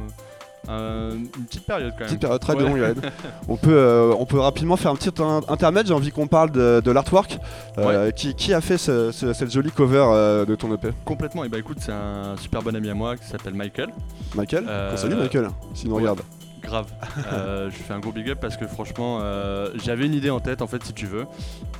un- 0.68 1.10
une 1.10 1.28
petite 1.46 1.66
période 1.66 1.90
quand 1.92 2.00
même. 2.00 2.08
Petite 2.08 2.20
période 2.20 2.40
très 2.40 2.54
Ouais. 2.54 2.62
longue. 2.62 2.78
Yann. 2.78 2.94
on, 3.48 3.56
peut, 3.56 3.70
euh, 3.76 4.14
on 4.18 4.26
peut 4.26 4.38
rapidement 4.40 4.76
faire 4.76 4.90
un 4.90 4.96
petit 4.96 5.10
in- 5.22 5.40
intermède. 5.48 5.86
J'ai 5.86 5.94
envie 5.94 6.10
qu'on 6.10 6.26
parle 6.26 6.50
de, 6.50 6.80
de 6.84 6.90
l'artwork. 6.90 7.38
Euh, 7.78 8.10
qui, 8.10 8.34
qui 8.34 8.52
a 8.54 8.60
fait 8.60 8.78
ce- 8.78 9.10
ce- 9.12 9.32
cette 9.32 9.50
jolie 9.52 9.70
cover 9.70 10.04
euh, 10.08 10.44
de 10.44 10.54
ton 10.54 10.72
EP 10.74 10.88
Complètement. 11.04 11.44
Et 11.44 11.48
bah 11.48 11.58
écoute, 11.58 11.78
c'est 11.80 11.92
un 11.92 12.36
super 12.38 12.62
bon 12.62 12.74
ami 12.76 12.88
à 12.90 12.94
moi 12.94 13.16
qui 13.16 13.26
s'appelle 13.26 13.54
Michael. 13.54 13.90
Michael? 14.34 14.64
Euh, 14.68 14.96
salue 14.96 15.14
Michael, 15.18 15.48
s'il 15.74 15.88
nous 15.88 15.96
ouais. 15.96 16.02
regarde. 16.02 16.20
Grave. 16.62 16.86
Euh, 17.32 17.70
je 17.70 17.76
lui 17.76 17.82
fais 17.84 17.92
un 17.94 18.00
gros 18.00 18.10
big 18.12 18.28
up 18.30 18.38
parce 18.40 18.56
que 18.56 18.66
franchement, 18.66 19.18
euh, 19.22 19.68
j'avais 19.84 20.06
une 20.06 20.14
idée 20.14 20.30
en 20.30 20.40
tête 20.40 20.62
en 20.62 20.66
fait, 20.66 20.82
si 20.84 20.92
tu 20.92 21.06
veux, 21.06 21.24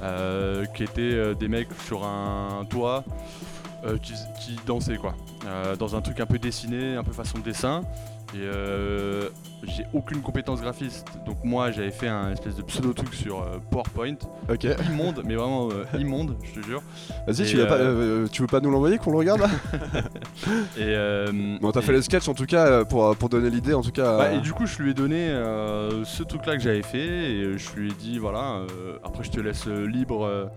euh, 0.02 0.64
qui 0.76 0.82
était 0.84 1.00
euh, 1.02 1.34
des 1.34 1.48
mecs 1.48 1.68
sur 1.86 2.04
un 2.04 2.64
toit 2.68 3.04
euh, 3.86 3.96
qui, 4.02 4.12
qui 4.40 4.56
dansaient 4.66 4.96
quoi, 4.96 5.14
Euh, 5.46 5.76
dans 5.76 5.94
un 5.96 6.00
truc 6.00 6.20
un 6.20 6.26
peu 6.26 6.38
dessiné, 6.38 6.96
un 6.96 7.02
peu 7.04 7.12
façon 7.12 7.38
dessin. 7.38 7.82
Et 8.32 8.38
euh, 8.42 9.28
j'ai 9.64 9.84
aucune 9.92 10.20
compétence 10.20 10.60
graphiste, 10.60 11.06
donc 11.24 11.36
moi 11.44 11.70
j'avais 11.70 11.92
fait 11.92 12.08
un 12.08 12.32
espèce 12.32 12.56
de 12.56 12.62
pseudo 12.62 12.92
truc 12.92 13.14
sur 13.14 13.40
euh, 13.42 13.58
PowerPoint, 13.70 14.16
Ok. 14.50 14.66
immonde, 14.90 15.22
mais 15.24 15.36
vraiment 15.36 15.68
euh, 15.70 15.84
immonde, 15.98 16.36
je 16.42 16.60
te 16.60 16.66
jure. 16.66 16.82
Vas-y, 17.28 17.46
tu, 17.46 17.58
euh, 17.60 18.26
tu 18.26 18.42
veux 18.42 18.48
pas 18.48 18.60
nous 18.60 18.70
l'envoyer 18.70 18.98
qu'on 18.98 19.12
le 19.12 19.18
regarde 19.18 19.40
là? 19.40 19.48
Et, 20.78 21.58
Bon, 21.60 21.70
t'as 21.70 21.80
et- 21.80 21.82
fait 21.84 21.92
les 21.92 22.02
sketchs 22.02 22.28
en 22.28 22.34
tout 22.34 22.46
cas 22.46 22.84
pour, 22.84 23.14
pour 23.16 23.28
donner 23.28 23.50
l'idée 23.50 23.74
en 23.74 23.82
tout 23.82 23.92
cas. 23.92 24.18
Bah, 24.18 24.32
et 24.32 24.40
du 24.40 24.52
coup, 24.52 24.66
je 24.66 24.82
lui 24.82 24.90
ai 24.90 24.94
donné 24.94 25.28
ce 26.04 26.22
truc-là 26.24 26.56
que 26.56 26.62
j'avais 26.62 26.82
fait 26.82 26.98
et 27.32 27.58
je 27.58 27.72
lui 27.76 27.90
ai 27.90 27.94
dit 27.94 28.18
voilà, 28.18 28.62
après 29.04 29.22
je 29.24 29.30
te 29.30 29.40
laisse 29.40 29.66
libre 29.66 30.50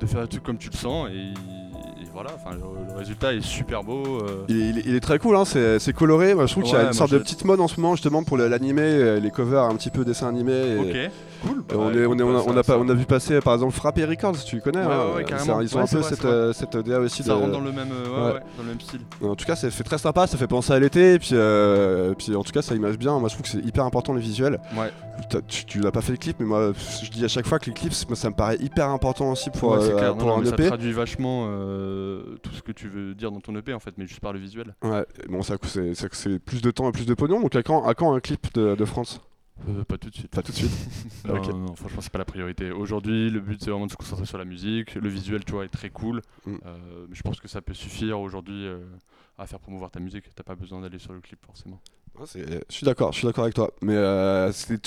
de 0.00 0.06
faire 0.06 0.22
un 0.22 0.26
truc 0.26 0.42
comme 0.42 0.58
tu 0.58 0.70
le 0.70 0.76
sens 0.76 1.08
et, 1.10 1.12
et 1.14 1.69
voilà, 2.12 2.30
enfin 2.34 2.54
le, 2.54 2.60
le 2.92 2.98
résultat 2.98 3.32
est 3.34 3.40
super 3.40 3.84
beau. 3.84 4.02
euh. 4.22 4.44
Il 4.48 4.56
est, 4.60 4.68
il 4.70 4.78
est- 4.78 4.82
il 4.86 4.94
est 4.94 5.00
très 5.00 5.18
cool, 5.18 5.36
hein, 5.36 5.44
c'est 5.44 5.78
c'est 5.78 5.92
coloré. 5.92 6.34
Moi, 6.34 6.46
je 6.46 6.52
trouve 6.52 6.64
qu'il 6.64 6.72
y 6.72 6.76
a 6.76 6.82
une 6.86 6.92
sorte 6.92 7.12
de 7.12 7.18
petite 7.18 7.44
mode 7.44 7.60
en 7.60 7.68
ce 7.68 7.80
moment 7.80 7.94
justement 7.94 8.22
pour 8.24 8.36
l'animé, 8.36 8.82
euh, 8.82 9.20
les 9.20 9.30
covers 9.30 9.62
un 9.64 9.76
petit 9.76 9.90
peu 9.90 10.04
dessin 10.04 10.28
animé. 10.28 10.52
et- 10.52 10.78
Ok, 11.06 11.10
cool. 11.42 11.64
on, 11.74 11.92
est- 11.92 12.06
on, 12.06 12.18
est- 12.18 12.22
on 12.22 12.36
a, 12.38 12.42
on 12.46 12.56
a 12.56 12.62
pas- 12.62 12.78
on 12.78 12.88
a 12.88 12.94
vu 12.94 13.04
passer 13.04 13.40
par 13.40 13.54
exemple 13.54 13.72
Frappé 13.74 14.04
Records, 14.04 14.42
tu 14.44 14.60
connais 14.60 14.84
Ouais, 14.84 14.92
hein, 14.92 15.16
ouais, 15.16 15.24
ça- 15.38 15.58
Ils 15.62 15.76
ont 15.76 15.80
un 15.80 15.86
c'est 15.86 15.96
peu 15.96 16.02
cette, 16.02 16.20
c'est 16.20 16.74
euh, 16.76 16.82
DA 16.82 17.00
aussi. 17.00 17.22
Ça 17.22 17.34
de- 17.34 17.38
rentre 17.40 17.52
dans 17.52 17.60
le 17.60 17.72
même, 17.72 17.88
euh, 17.92 18.32
dans 18.56 18.62
le 18.62 18.68
même 18.68 18.80
style. 18.80 19.00
En 19.22 19.34
tout 19.34 19.44
cas, 19.44 19.56
ça 19.56 19.70
fait 19.70 19.84
très 19.84 19.98
sympa, 19.98 20.26
ça 20.26 20.36
fait 20.36 20.46
penser 20.46 20.72
à 20.72 20.78
l'été, 20.78 21.14
et 21.14 21.18
puis, 21.18 21.30
euh, 21.32 22.14
puis 22.16 22.34
en 22.36 22.42
tout 22.42 22.52
cas, 22.52 22.62
ça 22.62 22.74
image 22.74 22.98
bien. 22.98 23.18
Moi, 23.18 23.28
je 23.28 23.34
trouve 23.34 23.42
que 23.44 23.50
c'est 23.50 23.64
hyper 23.66 23.84
important 23.84 24.12
les 24.14 24.20
visuels. 24.20 24.60
Tu, 25.66 25.80
l'as 25.80 25.92
pas 25.92 26.00
fait 26.00 26.12
le 26.12 26.18
clip, 26.18 26.36
mais 26.40 26.46
moi, 26.46 26.72
je 27.04 27.10
dis 27.10 27.24
à 27.24 27.28
chaque 27.28 27.46
fois 27.46 27.58
que 27.58 27.66
les 27.66 27.72
clips, 27.74 27.92
ça 27.92 28.30
me 28.30 28.34
paraît 28.34 28.56
hyper 28.60 28.88
important 28.88 29.30
aussi 29.30 29.50
pour, 29.50 29.80
c'est 29.80 29.92
euh, 29.92 30.12
pour 30.14 30.32
un 30.36 30.40
mais 30.40 30.46
ça 30.46 30.54
EP. 30.54 30.66
traduit 30.68 30.92
vachement 30.92 31.46
tout 32.42 32.50
ce 32.52 32.62
que 32.62 32.72
tu 32.72 32.88
veux 32.88 33.14
dire 33.14 33.30
dans 33.30 33.40
ton 33.40 33.54
EP 33.56 33.74
en 33.74 33.78
fait, 33.80 33.92
mais 33.98 34.06
juste 34.06 34.20
par 34.20 34.32
le 34.32 34.38
visuel. 34.38 34.74
Ouais, 34.82 35.04
bon, 35.28 35.42
ça, 35.42 35.56
c'est 35.64 35.94
ça- 35.94 36.08
c'est 36.12 36.38
plus 36.38 36.62
de 36.62 36.70
temps 36.70 36.88
et 36.88 36.92
plus 36.92 37.06
de 37.06 37.14
pognon. 37.14 37.40
Donc, 37.40 37.54
à 37.54 37.62
quand, 37.62 37.84
à 37.86 37.94
quand 37.94 38.14
un 38.14 38.20
clip 38.20 38.52
de, 38.54 38.74
de 38.74 38.84
France? 38.84 39.20
Euh, 39.68 39.84
pas 39.84 39.98
tout 39.98 40.08
de 40.10 40.14
suite. 40.14 40.28
Pas 40.30 40.42
tout 40.42 40.52
de 40.52 40.56
suite. 40.56 40.70
Non, 41.26 41.34
Ok. 41.36 41.48
non, 41.48 41.74
franchement, 41.76 42.00
c'est 42.00 42.12
pas 42.12 42.18
la 42.18 42.24
priorité. 42.24 42.70
Aujourd'hui, 42.70 43.30
le 43.30 43.40
but, 43.40 43.60
c'est 43.62 43.70
vraiment 43.70 43.86
de 43.86 43.90
se 43.90 43.96
concentrer 43.96 44.24
sur 44.26 44.38
la 44.38 44.44
musique. 44.44 44.94
Le 44.94 45.08
visuel, 45.08 45.44
tu 45.44 45.52
vois, 45.52 45.64
est 45.64 45.68
très 45.68 45.90
cool. 45.90 46.22
Mm. 46.46 46.56
Euh, 46.64 47.06
je 47.12 47.22
pense 47.22 47.40
que 47.40 47.48
ça 47.48 47.60
peut 47.60 47.74
suffire 47.74 48.18
aujourd'hui 48.20 48.66
euh, 48.66 48.78
à 49.38 49.46
faire 49.46 49.60
promouvoir 49.60 49.90
ta 49.90 50.00
musique. 50.00 50.24
T'as 50.34 50.42
pas 50.42 50.54
besoin 50.54 50.80
d'aller 50.80 50.98
sur 50.98 51.12
le 51.12 51.20
clip, 51.20 51.44
forcément. 51.44 51.80
C'est- 52.26 52.44
Je 52.68 52.74
suis 52.74 52.84
d'accord, 52.84 53.12
je 53.12 53.18
suis 53.18 53.26
d'accord 53.26 53.44
avec 53.44 53.54
toi. 53.54 53.70
Mais 53.82 53.94
euh, 53.94 54.50
c'est 54.52 54.78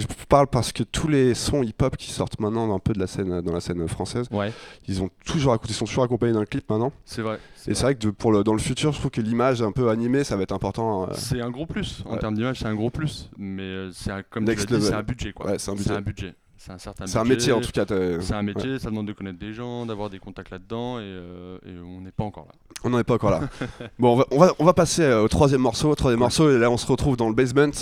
je 0.00 0.06
parle 0.28 0.46
parce 0.46 0.72
que 0.72 0.82
tous 0.82 1.08
les 1.08 1.34
sons 1.34 1.62
hip-hop 1.62 1.96
qui 1.96 2.10
sortent 2.10 2.38
maintenant 2.40 2.74
un 2.74 2.78
peu 2.78 2.92
de 2.92 2.98
la 2.98 3.06
scène, 3.06 3.40
dans 3.40 3.52
la 3.52 3.60
scène 3.60 3.86
française, 3.88 4.26
Ouais, 4.30 4.52
ils 4.88 5.02
ont 5.02 5.10
toujours, 5.24 5.56
ils 5.68 5.74
sont 5.74 5.84
toujours 5.84 6.04
accompagnés 6.04 6.32
d'un 6.32 6.44
clip 6.44 6.68
maintenant. 6.70 6.92
c'est 7.04 7.22
vrai. 7.22 7.38
Et 7.66 7.74
c'est 7.74 7.82
vrai 7.82 7.94
que 7.94 8.00
de- 8.00 8.10
pour 8.10 8.32
le, 8.32 8.42
dans 8.42 8.54
le 8.54 8.58
futur, 8.60 8.92
je 8.92 8.98
trouve 8.98 9.10
que 9.10 9.20
l'image 9.20 9.62
un 9.62 9.72
peu 9.72 9.88
animée, 9.90 10.24
ça 10.24 10.36
va 10.36 10.42
être 10.42 10.52
important. 10.52 11.04
euh, 11.04 11.12
C'est 11.14 11.40
un 11.40 11.50
gros 11.50 11.66
plus. 11.66 12.02
En 12.06 12.14
Ouais. 12.14 12.18
termes 12.18 12.34
d'image, 12.34 12.58
c'est 12.58 12.66
un 12.66 12.74
gros 12.74 12.90
plus. 12.90 13.30
Mais 13.38 13.62
euh, 13.62 13.90
c'est 13.92 14.10
un- 14.10 14.22
comme 14.22 14.44
tu 14.44 14.50
Next 14.50 14.70
l'as 14.70 14.78
dit, 14.78 14.84
c'est 14.86 14.94
un 14.94 15.02
budget, 15.02 15.32
quoi. 15.32 15.46
Ouais, 15.46 15.58
c'est 15.58 15.70
un 15.70 16.00
budget. 16.02 16.34
C'est 16.64 16.70
un 16.70 16.78
certain 16.78 17.06
C'est 17.08 17.18
un 17.18 17.24
métier 17.24 17.52
en 17.52 17.60
tout 17.60 17.72
cas. 17.72 17.84
C'est 17.88 18.34
un 18.34 18.42
métier, 18.42 18.78
ça 18.78 18.88
demande 18.88 19.08
de 19.08 19.12
connaître 19.12 19.38
des 19.38 19.52
gens, 19.52 19.84
d'avoir 19.84 20.10
des 20.10 20.20
contacts 20.20 20.50
là-dedans, 20.50 21.00
et, 21.00 21.02
euh, 21.02 21.58
et 21.66 21.76
on 21.84 22.00
n'est 22.00 22.12
pas 22.12 22.22
encore 22.22 22.46
là. 22.46 22.52
On 22.84 22.90
n'en 22.90 23.00
est 23.00 23.04
pas 23.04 23.14
encore 23.14 23.32
là. 23.32 23.40
bon, 23.98 24.12
on 24.12 24.16
va, 24.16 24.26
on 24.30 24.38
va, 24.38 24.54
on 24.60 24.64
va 24.64 24.72
passer 24.72 25.02
euh, 25.02 25.24
au 25.24 25.28
troisième 25.28 25.60
morceau. 25.60 25.90
Au 25.90 25.96
troisième 25.96 26.20
morceau, 26.20 26.52
et 26.52 26.58
là 26.58 26.70
on 26.70 26.76
se 26.76 26.86
retrouve 26.86 27.16
dans 27.16 27.28
le 27.28 27.34
basement, 27.34 27.72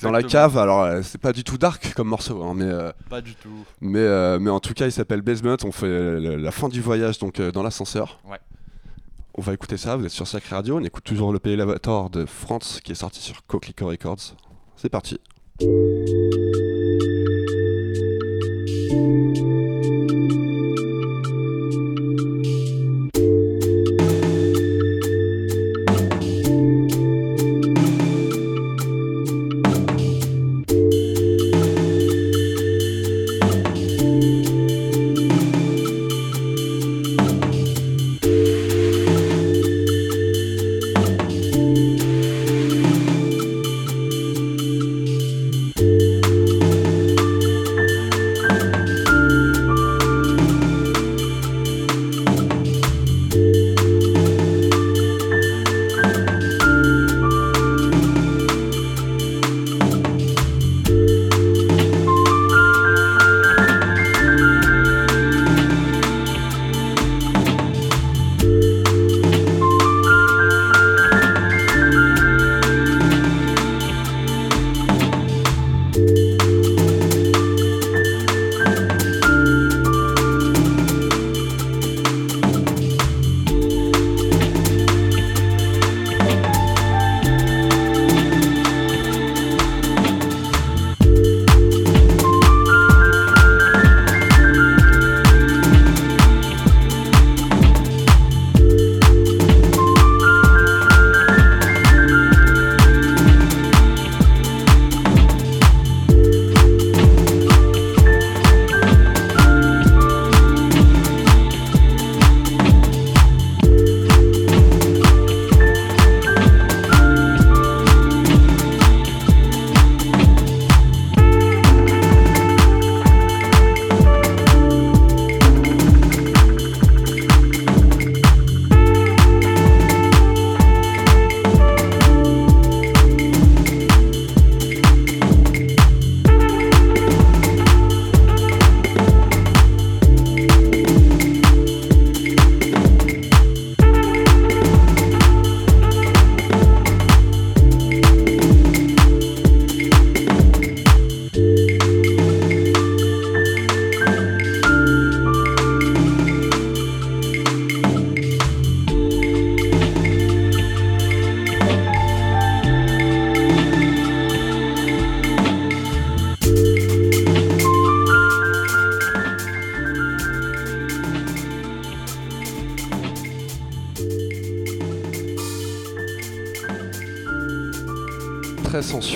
dans 0.00 0.12
la 0.12 0.22
cave. 0.22 0.56
Alors, 0.58 0.82
euh, 0.82 1.02
c'est 1.02 1.20
pas 1.20 1.32
du 1.32 1.42
tout 1.42 1.58
dark 1.58 1.92
comme 1.94 2.06
morceau, 2.06 2.40
hein, 2.44 2.54
mais, 2.54 2.70
Pas 3.08 3.20
du 3.20 3.34
tout. 3.34 3.64
mais, 3.80 4.38
mais 4.38 4.50
en 4.50 4.60
tout 4.60 4.74
cas, 4.74 4.86
il 4.86 4.92
s'appelle 4.92 5.22
Basement. 5.22 5.56
On 5.64 5.72
fait 5.72 6.20
la, 6.20 6.50
fin 6.52 6.68
du 6.68 6.80
voyage 6.80 7.18
donc 7.18 7.40
dans 7.40 7.64
l'ascenseur. 7.64 8.20
on 9.34 9.42
va 9.42 9.54
écouter 9.54 9.76
ça, 9.76 9.96
vous 9.96 10.04
êtes 10.04 10.12
sur 10.12 10.28
Sacré 10.28 10.54
Radio, 10.54 10.76
on 10.78 10.84
écoute 10.84 11.02
toujours 11.02 11.32
le 11.32 11.40
Pays 11.40 11.56
Lavator 11.56 12.10
de 12.10 12.26
France 12.26 12.80
qui 12.84 12.92
est 12.92 12.94
sorti 12.94 13.20
sur 13.20 13.44
Coquelicot 13.46 13.88
Records. 13.88 14.36
C'est 14.76 14.88
parti. 14.88 15.18
Thank 18.90 19.02
you. 19.02 19.29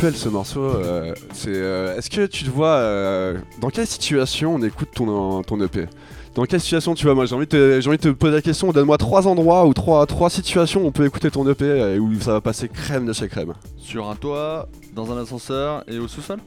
Sensuel 0.04 0.16
ce 0.16 0.28
morceau. 0.28 0.60
Euh, 0.62 1.14
c'est, 1.32 1.48
euh, 1.54 1.96
est-ce 1.96 2.10
que 2.10 2.26
tu 2.26 2.44
te 2.44 2.50
vois 2.50 2.76
euh, 2.76 3.38
dans 3.60 3.70
quelle 3.70 3.86
situation 3.86 4.54
on 4.54 4.62
écoute 4.62 4.88
ton, 4.94 5.42
ton 5.42 5.60
EP 5.62 5.86
Dans 6.34 6.44
quelle 6.44 6.60
situation 6.60 6.94
tu 6.94 7.04
vois 7.04 7.14
Moi 7.14 7.26
j'ai 7.26 7.34
envie, 7.34 7.46
de 7.46 7.80
te, 7.80 7.88
envie 7.88 7.96
de 7.96 8.02
te 8.02 8.08
poser 8.08 8.34
la 8.34 8.42
question. 8.42 8.70
Donne-moi 8.72 8.98
trois 8.98 9.26
endroits 9.26 9.66
ou 9.66 9.72
trois, 9.72 10.04
trois 10.06 10.28
situations 10.28 10.82
où 10.82 10.86
on 10.86 10.92
peut 10.92 11.06
écouter 11.06 11.30
ton 11.30 11.48
EP 11.48 11.64
et 11.64 11.98
où 11.98 12.20
ça 12.20 12.32
va 12.32 12.40
passer 12.40 12.68
crème 12.68 13.06
de 13.06 13.12
chez 13.12 13.28
crème. 13.28 13.54
Sur 13.78 14.10
un 14.10 14.16
toit, 14.16 14.68
dans 14.94 15.10
un 15.10 15.22
ascenseur 15.22 15.84
et 15.88 15.98
au 15.98 16.08
sous-sol? 16.08 16.38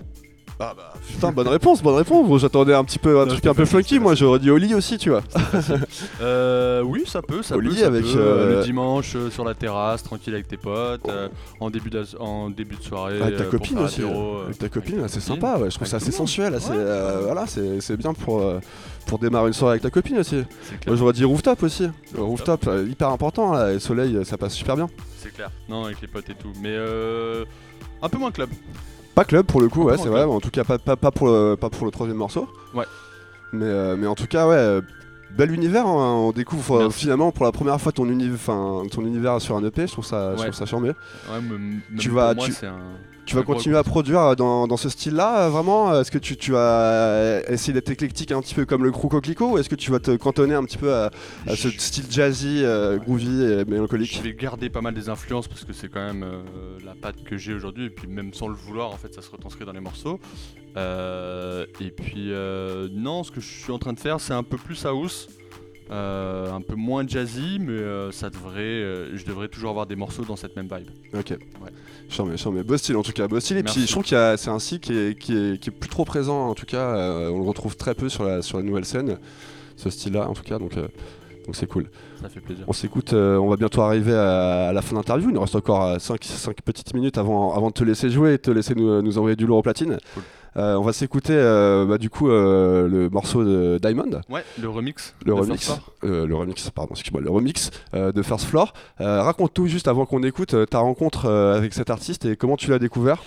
Ah 0.59 0.73
bah 0.75 0.86
putain, 1.07 1.31
bonne 1.31 1.47
réponse, 1.47 1.81
bonne 1.81 1.95
réponse. 1.95 2.41
J'attendais 2.41 2.73
un 2.73 2.83
petit 2.83 2.99
peu 2.99 3.19
un 3.19 3.25
truc 3.25 3.45
un 3.45 3.53
peu 3.53 3.65
funky. 3.65 3.99
Moi, 3.99 4.15
j'aurais 4.15 4.39
dit 4.39 4.51
au 4.51 4.57
lit 4.57 4.73
aussi, 4.75 4.97
tu 4.97 5.09
vois. 5.09 5.23
euh, 6.21 6.81
oui, 6.81 7.03
ça 7.05 7.21
peut, 7.21 7.41
ça 7.41 7.55
au 7.55 7.59
peut. 7.59 7.67
lit 7.67 7.83
avec 7.83 8.05
euh, 8.15 8.57
le 8.57 8.63
dimanche 8.63 9.15
euh, 9.15 9.29
sur 9.29 9.43
la 9.43 9.53
terrasse, 9.53 10.03
tranquille 10.03 10.33
avec 10.33 10.47
tes 10.47 10.57
potes, 10.57 11.07
euh, 11.09 11.29
en 11.59 11.69
début 11.69 11.89
de 11.89 12.03
en 12.19 12.49
début 12.49 12.75
de 12.75 12.83
soirée. 12.83 13.21
Avec 13.21 13.37
ta 13.37 13.45
copine 13.45 13.79
aussi. 13.79 14.01
avec 14.01 14.57
ta 14.57 14.69
copine, 14.69 15.07
c'est 15.07 15.21
sympa. 15.21 15.57
Ouais. 15.57 15.69
Je 15.69 15.75
trouve 15.75 15.87
ça 15.87 15.97
assez 15.97 16.11
sensuel. 16.11 16.53
Assez, 16.55 16.73
voilà, 16.73 17.45
c'est 17.47 17.97
bien 17.97 18.13
pour 18.13 18.43
pour 19.07 19.19
démarrer 19.19 19.47
une 19.47 19.53
soirée 19.53 19.73
avec 19.73 19.83
ta 19.83 19.89
copine 19.89 20.19
aussi. 20.19 20.43
Moi, 20.85 20.95
j'aurais 20.95 21.13
dit 21.13 21.23
rooftop 21.23 21.63
aussi. 21.63 21.87
Rooftop, 22.17 22.69
hyper 22.87 23.09
important. 23.09 23.53
Là, 23.53 23.73
et 23.73 23.79
soleil, 23.79 24.19
ça 24.25 24.37
passe 24.37 24.53
super 24.53 24.75
bien. 24.75 24.87
C'est 25.17 25.33
clair. 25.33 25.49
Non, 25.69 25.85
avec 25.85 26.01
les 26.01 26.07
potes 26.07 26.29
et 26.29 26.35
tout, 26.35 26.51
mais 26.61 26.75
un 28.01 28.09
peu 28.09 28.17
moins 28.17 28.31
club. 28.31 28.49
Pas 29.17 29.25
club 29.25 29.47
pour 29.47 29.61
le 29.61 29.67
coup, 29.67 29.81
ouais, 29.85 29.97
c'est 29.97 30.09
vrai. 30.09 30.23
En 30.25 30.39
tout 30.39 30.51
cas, 30.51 30.63
pas, 30.63 30.77
pas, 30.77 31.09
pour 31.09 31.25
le, 31.25 31.55
pas 31.55 31.71
pour 31.71 31.85
le 31.85 31.91
troisième 31.91 32.17
morceau. 32.17 32.47
Ouais. 32.75 32.85
Mais, 33.51 33.65
euh, 33.65 33.95
mais 33.97 34.05
en 34.05 34.13
tout 34.13 34.27
cas, 34.27 34.47
ouais, 34.47 34.79
bel 35.35 35.51
univers. 35.51 35.87
Hein. 35.87 36.13
on 36.13 36.31
découvre 36.31 36.81
euh, 36.81 36.89
finalement 36.91 37.31
pour 37.31 37.43
la 37.43 37.51
première 37.51 37.81
fois 37.81 37.91
ton, 37.91 38.05
ton 38.05 39.05
univers 39.05 39.41
sur 39.41 39.57
un 39.57 39.63
EP. 39.63 39.87
Je 39.87 39.91
trouve 39.91 40.05
ça, 40.05 40.35
je 40.35 40.43
trouve 40.43 40.53
ça 40.53 40.67
charmé. 40.67 40.89
Ouais, 40.89 41.39
tu 41.97 42.11
vas, 42.11 42.35
tu... 42.35 42.51
Un... 42.63 42.77
Tu 43.27 43.35
vas 43.35 43.43
continuer 43.43 43.75
à 43.75 43.83
produire 43.83 44.21
euh, 44.21 44.35
dans, 44.35 44.77
ce 44.77 44.87
style-là, 44.87 45.41
euh, 45.41 45.49
vraiment 45.49 45.99
Est-ce 45.99 46.11
que 46.11 46.17
tu, 46.17 46.53
vas 46.53 46.59
euh, 46.59 47.41
essayer 47.49 47.73
d'être 47.73 47.89
éclectique 47.89 48.31
un 48.31 48.41
petit 48.41 48.55
peu 48.55 48.65
comme 48.65 48.85
le 48.85 48.91
crew 48.91 49.09
Coquelicot 49.09 49.51
ou 49.51 49.57
est-ce 49.57 49.67
que 49.67 49.75
tu 49.75 49.91
vas 49.91 49.99
te 49.99 50.15
cantonner 50.15 50.55
un 50.55 50.63
petit 50.63 50.77
peu 50.77 50.93
à, 50.93 51.11
ce 51.53 51.69
style 51.69 52.05
jazzy, 52.09 52.63
groovy 53.05 53.43
et 53.43 53.65
mélancolique 53.65 54.15
Je 54.15 54.21
vais 54.21 54.33
garder 54.33 54.69
pas 54.69 54.79
mal 54.79 54.93
des 54.93 55.09
influences 55.09 55.49
parce 55.49 55.65
que 55.65 55.73
c'est 55.73 55.89
quand 55.89 56.05
même 56.05 56.25
la 56.85 56.95
patte 56.95 57.23
que 57.25 57.37
j'ai 57.37 57.53
aujourd'hui 57.53 57.87
et 57.87 57.89
puis 57.89 58.07
même 58.07 58.33
sans 58.33 58.47
le 58.47 58.55
vouloir, 58.55 58.91
en 58.91 58.97
fait, 58.97 59.13
ça 59.13 59.21
se 59.21 59.29
retranscrit 59.29 59.65
dans 59.65 59.73
les 59.73 59.81
morceaux. 59.81 60.19
et 60.77 61.91
puis, 61.91 62.31
non, 62.93 63.23
ce 63.25 63.31
que 63.31 63.41
je 63.41 63.47
suis 63.47 63.73
en 63.73 63.79
train 63.79 63.93
de 63.93 63.99
faire, 63.99 64.21
c'est 64.21 64.33
un 64.33 64.43
peu 64.43 64.57
plus 64.57 64.85
house. 64.85 65.27
Euh, 65.89 66.51
un 66.51 66.61
peu 66.61 66.75
moins 66.75 67.07
jazzy, 67.07 67.59
mais 67.61 67.71
euh, 67.71 68.11
ça 68.11 68.29
devrait, 68.29 68.59
euh, 68.59 69.15
je 69.15 69.25
devrais 69.25 69.47
toujours 69.47 69.69
avoir 69.69 69.85
des 69.85 69.95
morceaux 69.95 70.25
dans 70.25 70.35
cette 70.35 70.55
même 70.57 70.67
vibe. 70.67 70.89
Ok. 71.17 71.29
Ouais. 71.29 71.69
Charmé. 72.09 72.63
Beau 72.63 72.77
style 72.77 72.97
en 72.97 73.03
tout 73.03 73.13
cas, 73.13 73.27
beau 73.27 73.39
style. 73.39 73.57
Et 73.57 73.63
puis 73.63 73.85
je 73.85 73.91
trouve 73.91 74.03
que 74.03 74.35
c'est 74.35 74.49
un 74.49 74.59
style 74.59 74.79
qui 74.79 74.97
est, 74.97 75.17
qui, 75.17 75.33
est, 75.33 75.61
qui 75.61 75.69
est, 75.69 75.71
plus 75.71 75.89
trop 75.89 76.03
présent 76.03 76.49
en 76.49 76.55
tout 76.55 76.65
cas. 76.65 76.95
on 77.31 77.37
le 77.37 77.47
retrouve 77.47 77.77
très 77.77 77.95
peu 77.95 78.09
sur 78.09 78.23
la, 78.25 78.41
sur 78.41 78.57
la 78.57 78.63
nouvelle 78.63 78.85
scène, 78.85 79.17
ce 79.77 79.89
style-là 79.89 80.27
en 80.29 80.33
tout 80.33 80.43
cas. 80.43 80.59
Donc 80.59 80.73
donc 80.75 81.55
c'est 81.55 81.67
cool. 81.67 81.89
Ça 82.21 82.27
fait 82.27 82.41
plaisir. 82.41 82.65
On 82.67 82.73
s'écoute, 82.73 83.13
on 83.13 83.47
va 83.47 83.55
bientôt 83.55 83.81
arriver 83.81 84.13
à, 84.13 84.71
la 84.73 84.81
fin 84.81 84.91
de 84.91 84.95
l'interview. 84.97 85.29
Il 85.29 85.35
nous 85.35 85.41
reste 85.41 85.55
encore 85.55 85.99
5, 85.99 86.21
5 86.23 86.61
petites 86.61 86.93
minutes 86.93 87.17
avant, 87.17 87.53
avant 87.55 87.69
de 87.69 87.73
te 87.73 87.83
laisser 87.85 88.09
jouer 88.09 88.33
et 88.33 88.37
de 88.37 88.41
te 88.41 88.51
laisser 88.51 88.75
nous, 88.75 89.01
nous 89.01 89.17
envoyer 89.17 89.37
du 89.37 89.45
lourd 89.45 89.59
au 89.59 89.61
platine. 89.61 89.97
Cool. 90.13 90.23
Euh, 90.57 90.75
on 90.75 90.81
va 90.81 90.93
s'écouter 90.93 91.33
euh, 91.33 91.85
bah, 91.85 91.97
du 91.97 92.09
coup 92.09 92.29
euh, 92.29 92.87
le 92.87 93.09
morceau 93.09 93.43
de 93.43 93.79
Diamond. 93.81 94.21
Ouais, 94.29 94.43
le 94.59 94.69
remix. 94.69 95.13
Le 95.25 95.33
remix. 95.33 95.71
le 96.03 96.33
remix, 96.33 96.69
pardon, 96.71 96.91
excuse-moi, 96.91 97.21
le 97.21 97.29
remix 97.29 97.71
de 97.93 98.21
First 98.21 98.45
Floor. 98.45 98.73
raconte 98.99 99.53
tout 99.53 99.67
juste 99.67 99.87
avant 99.87 100.05
qu'on 100.05 100.23
écoute 100.23 100.55
ta 100.69 100.79
rencontre 100.79 101.27
avec 101.27 101.73
cet 101.73 101.89
artiste 101.89 102.25
et 102.25 102.35
comment 102.35 102.57
tu 102.57 102.69
l'as 102.69 102.79
découvert. 102.79 103.21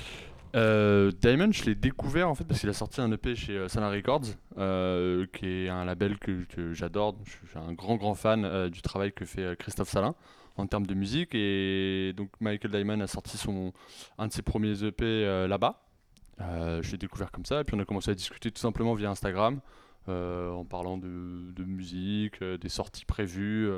Euh, 0.57 1.13
Diamond, 1.21 1.53
je 1.53 1.65
l'ai 1.65 1.75
découvert 1.75 2.29
en 2.29 2.35
fait 2.35 2.45
parce 2.45 2.61
qu'il 2.61 2.69
a 2.69 2.73
sorti 2.73 3.01
un 3.01 3.13
EP 3.13 3.37
chez 3.37 3.69
Salin 3.69 3.91
Records, 3.91 4.25
euh, 4.59 5.27
qui 5.33 5.47
est 5.47 5.69
un 5.69 5.85
label 5.85 6.19
que, 6.19 6.45
que 6.45 6.73
j'adore. 6.73 7.17
Je 7.25 7.31
suis 7.31 7.59
un 7.59 7.73
grand 7.73 7.97
grand 7.97 8.15
fan 8.15 8.45
euh, 8.45 8.69
du 8.69 8.83
travail 8.83 9.13
que 9.13 9.25
fait 9.25 9.57
Christophe 9.59 9.91
Salin 9.91 10.15
en 10.57 10.67
termes 10.67 10.87
de 10.87 10.95
musique. 10.95 11.35
Et 11.35 12.13
donc 12.17 12.31
Michael 12.41 12.73
Diamond 12.73 13.01
a 13.01 13.07
sorti 13.07 13.39
son, 13.39 13.73
un 14.19 14.27
de 14.27 14.33
ses 14.33 14.43
premiers 14.43 14.83
EP 14.83 15.47
là-bas. 15.49 15.81
Euh, 16.41 16.83
je 16.83 16.93
l'ai 16.93 16.99
découvert 16.99 17.31
comme 17.31 17.45
ça, 17.45 17.61
et 17.61 17.65
puis 17.65 17.77
on 17.77 17.81
a 17.81 17.85
commencé 17.85 18.11
à 18.11 18.15
discuter 18.15 18.51
tout 18.51 18.61
simplement 18.61 18.95
via 18.95 19.11
Instagram, 19.11 19.61
euh, 20.09 20.51
en 20.51 20.65
parlant 20.65 20.97
de, 20.97 21.65
musique, 21.65 22.41
euh, 22.43 22.57
des 22.57 22.69
sorties 22.71 23.05
prévues, 23.05 23.71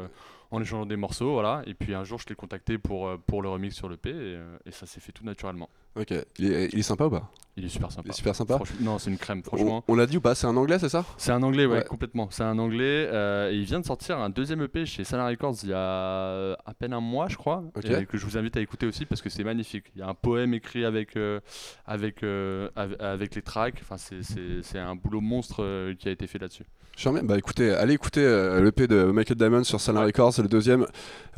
en 0.51 0.61
échangeant 0.61 0.87
des 0.87 0.97
morceaux, 0.97 1.33
voilà. 1.33 1.63
Et 1.67 1.75
puis 1.75 1.95
un 1.95 2.05
jour, 2.05 2.19
je 2.19 2.29
l'ai 2.29 2.35
contacté 2.35 2.79
pour, 2.79 3.19
pour 3.27 3.43
le 3.43 3.49
remix 3.49 3.75
sur 3.75 3.91
et, 3.91 3.99
euh, 4.07 4.57
et 4.65 4.71
ça 4.71 4.87
s'est 4.87 5.01
fait 5.01 5.13
tout 5.13 5.25
naturellement. 5.25 5.69
Ok. 5.97 6.15
Il 6.39 6.53
est, 6.53 6.69
il 6.73 6.79
est 6.79 6.83
sympa 6.83 7.05
ou 7.07 7.11
pas? 7.11 7.31
Il 7.59 7.67
est 7.67 7.69
super 7.69 7.93
sympa. 7.93 8.05
Il 8.07 8.11
est 8.13 8.15
super 8.17 8.35
sympa. 8.35 8.59
Non, 8.81 8.99
c'est 8.99 9.11
une 9.11 9.19
crème, 9.19 9.43
franchement. 9.43 9.85
on 9.87 9.95
l'a 9.95 10.07
dit 10.07 10.17
ou 10.17 10.23
pas? 10.23 10.35
C'est 10.35 10.47
un 10.47 10.57
anglais, 10.57 10.79
c'est 10.79 10.89
ça? 10.89 11.05
C'est 11.19 11.33
un 11.33 11.43
anglais, 11.43 11.67
ouais, 11.67 11.79
Ouais. 11.79 11.85
complètement. 11.85 12.29
C'est 12.31 12.45
un 12.45 12.59
anglais. 12.59 13.09
euh, 13.13 13.51
et 13.51 13.57
il 13.57 13.65
vient 13.65 13.79
de 13.79 13.85
sortir 13.85 14.19
un 14.19 14.31
deuxième 14.31 14.63
EP 14.63 14.87
chez 14.87 15.05
Salin 15.05 15.27
Records 15.29 15.57
il 15.65 15.69
y 15.69 15.75
a 15.75 16.53
à 16.65 16.75
peine 16.79 16.95
un 16.95 17.01
mois, 17.01 17.29
je 17.29 17.37
crois. 17.37 17.63
Et 17.85 18.07
que 18.07 18.17
je 18.17 18.25
vous 18.25 18.39
invite 18.39 18.57
à 18.57 18.61
écouter 18.63 18.87
aussi 18.87 19.05
parce 19.05 19.21
que 19.21 19.29
c'est 19.29 19.45
magnifique. 19.45 19.85
Il 19.95 19.99
y 19.99 20.03
a 20.03 20.09
un 20.09 20.15
poème 20.15 20.55
écrit 20.55 20.87
avec, 20.87 21.15
euh, 21.19 21.41
avec, 21.85 22.23
euh, 22.23 22.71
ave- 22.75 22.97
avec 23.01 23.35
les 23.35 23.43
tracks. 23.43 23.77
Enfin, 23.83 23.97
c'est- 23.99 24.79
un 24.79 24.97
boulot 24.97 25.21
monstre 25.21 25.57
euh, 25.63 25.95
qui 25.95 26.09
a 26.09 26.11
été 26.11 26.27
fait 26.27 26.39
là-dessus. 26.39 26.65
Charmé. 26.97 27.21
Bah 27.23 27.39
écoutez, 27.39 27.71
allez 27.71 27.95
écouter 27.95 28.21
euh, 28.21 28.61
l'EP 28.63 28.87
de 28.87 29.05
Michael 29.05 29.39
Diamond 29.39 29.65
sur 29.65 29.81
Salin 29.81 30.05
Records, 30.05 30.35
c'est 30.35 30.43
le 30.43 30.49
deuxième. 30.49 30.87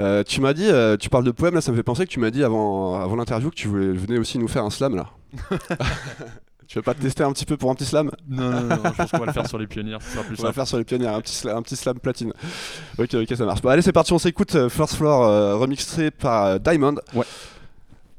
Euh, 0.00 0.24
tu 0.24 0.40
m'as 0.40 0.52
dit, 0.52 0.66
euh, 0.66 0.96
tu 0.96 1.08
parles 1.10 1.22
de 1.24 1.30
poème, 1.30 1.54
là 1.54 1.60
ça 1.60 1.70
me 1.70 1.76
fait 1.76 1.84
penser 1.84 2.04
que 2.06 2.10
tu 2.10 2.18
m'as 2.18 2.30
dit 2.32 2.42
avant, 2.42 3.00
avant 3.00 3.14
l'interview 3.14 3.50
que 3.50 3.54
tu 3.54 3.68
voulais, 3.68 3.92
venais 3.92 4.18
aussi 4.18 4.38
nous 4.38 4.43
faire 4.48 4.64
un 4.64 4.70
slam 4.70 4.96
là. 4.96 5.07
tu 6.68 6.78
veux 6.78 6.83
pas 6.83 6.94
te 6.94 7.00
tester 7.00 7.22
un 7.22 7.33
petit 7.33 7.44
peu 7.44 7.57
pour 7.57 7.70
un 7.70 7.74
petit 7.74 7.85
slam? 7.85 8.11
Non, 8.28 8.50
non, 8.50 8.62
non, 8.62 8.76
je 8.85 8.90
pense 8.90 9.11
qu'on 9.11 9.18
va 9.18 9.26
le 9.26 9.33
faire 9.33 9.48
sur 9.48 9.59
les 9.59 9.66
pionniers. 9.66 9.96
Ce 10.00 10.11
sera 10.12 10.24
plus 10.24 10.37
On 10.38 10.42
va 10.42 10.48
le 10.48 10.54
faire 10.54 10.66
sur 10.66 10.78
les 10.78 10.85
pionniers, 10.85 11.07
un 11.09 11.20
petit, 11.20 11.35
sla- 11.35 11.54
un 11.57 11.62
petit 11.62 11.76
slam 11.76 11.98
platine. 11.98 12.33
Ok, 12.98 13.14
ok, 13.14 13.37
ça 13.37 13.44
marche. 13.44 13.62
Bon, 13.62 13.68
allez, 13.70 13.83
c'est 13.83 13.92
parti, 13.92 14.12
on 14.12 14.18
s'écoute 14.18 14.54
euh, 14.54 14.68
First 14.68 14.96
Floor 14.96 15.24
euh, 15.24 15.57
remixé 15.57 16.11
par 16.11 16.44
euh, 16.44 16.59
Diamond. 16.59 16.96
Ouais. 17.14 17.26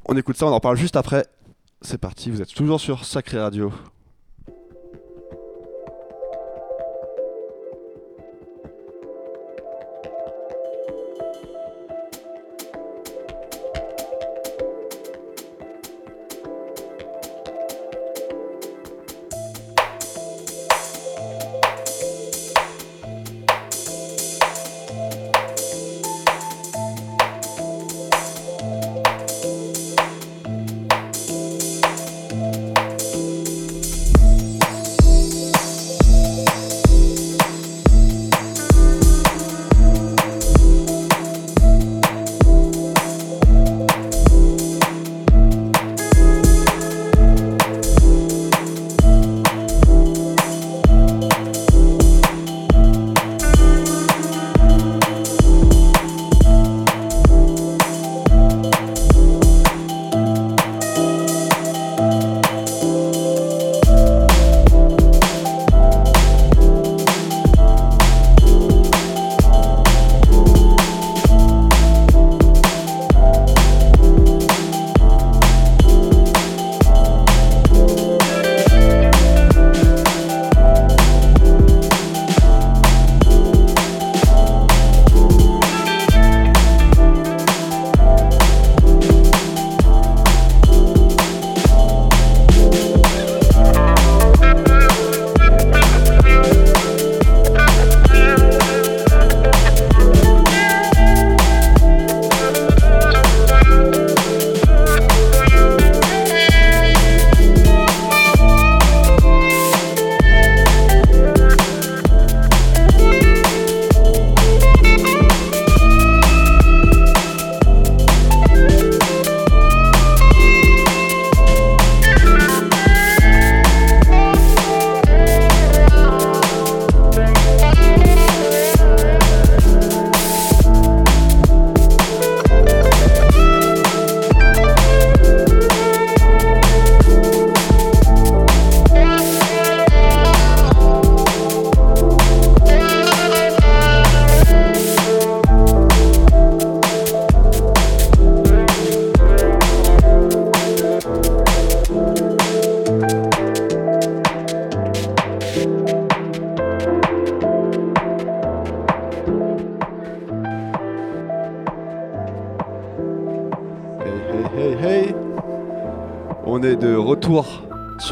On 0.06 0.16
écoute 0.16 0.38
ça, 0.38 0.46
on 0.46 0.52
en 0.52 0.60
parle 0.60 0.78
juste 0.78 0.96
après. 0.96 1.26
C'est 1.82 1.98
parti, 1.98 2.32
vous 2.32 2.42
êtes 2.42 2.54
toujours 2.54 2.80
sur 2.80 3.06
Sacré 3.06 3.40
Radio. 3.40 3.72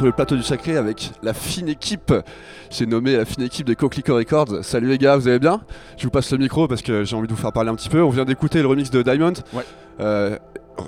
Sur 0.04 0.08
le 0.10 0.14
plateau 0.14 0.36
du 0.36 0.44
Sacré 0.44 0.76
avec 0.76 1.12
la 1.24 1.34
fine 1.34 1.70
équipe. 1.70 2.14
J'ai 2.70 2.86
nommé 2.86 3.16
la 3.16 3.24
fine 3.24 3.44
équipe 3.44 3.66
de 3.66 3.74
Coquelicot 3.74 4.16
Records. 4.16 4.62
Salut 4.62 4.90
les 4.90 4.98
gars, 4.98 5.16
vous 5.16 5.30
allez 5.30 5.40
bien? 5.40 5.62
Je 5.96 6.04
vous 6.04 6.10
passe 6.10 6.30
le 6.34 6.40
micro 6.40 6.68
parce 6.68 6.82
que 6.82 7.06
j'ai 7.06 7.16
envie 7.16 7.28
de 7.28 7.32
vous 7.32 7.40
faire 7.40 7.54
parler 7.54 7.70
un 7.70 7.76
petit 7.76 7.88
peu. 7.88 8.04
On 8.04 8.10
vient 8.10 8.26
d'écouter 8.26 8.62
le 8.62 8.68
remix 8.68 8.92
de 8.92 9.02
Diamond. 9.02 9.32
Ouais. 9.54 9.64
Euh, 10.02 10.38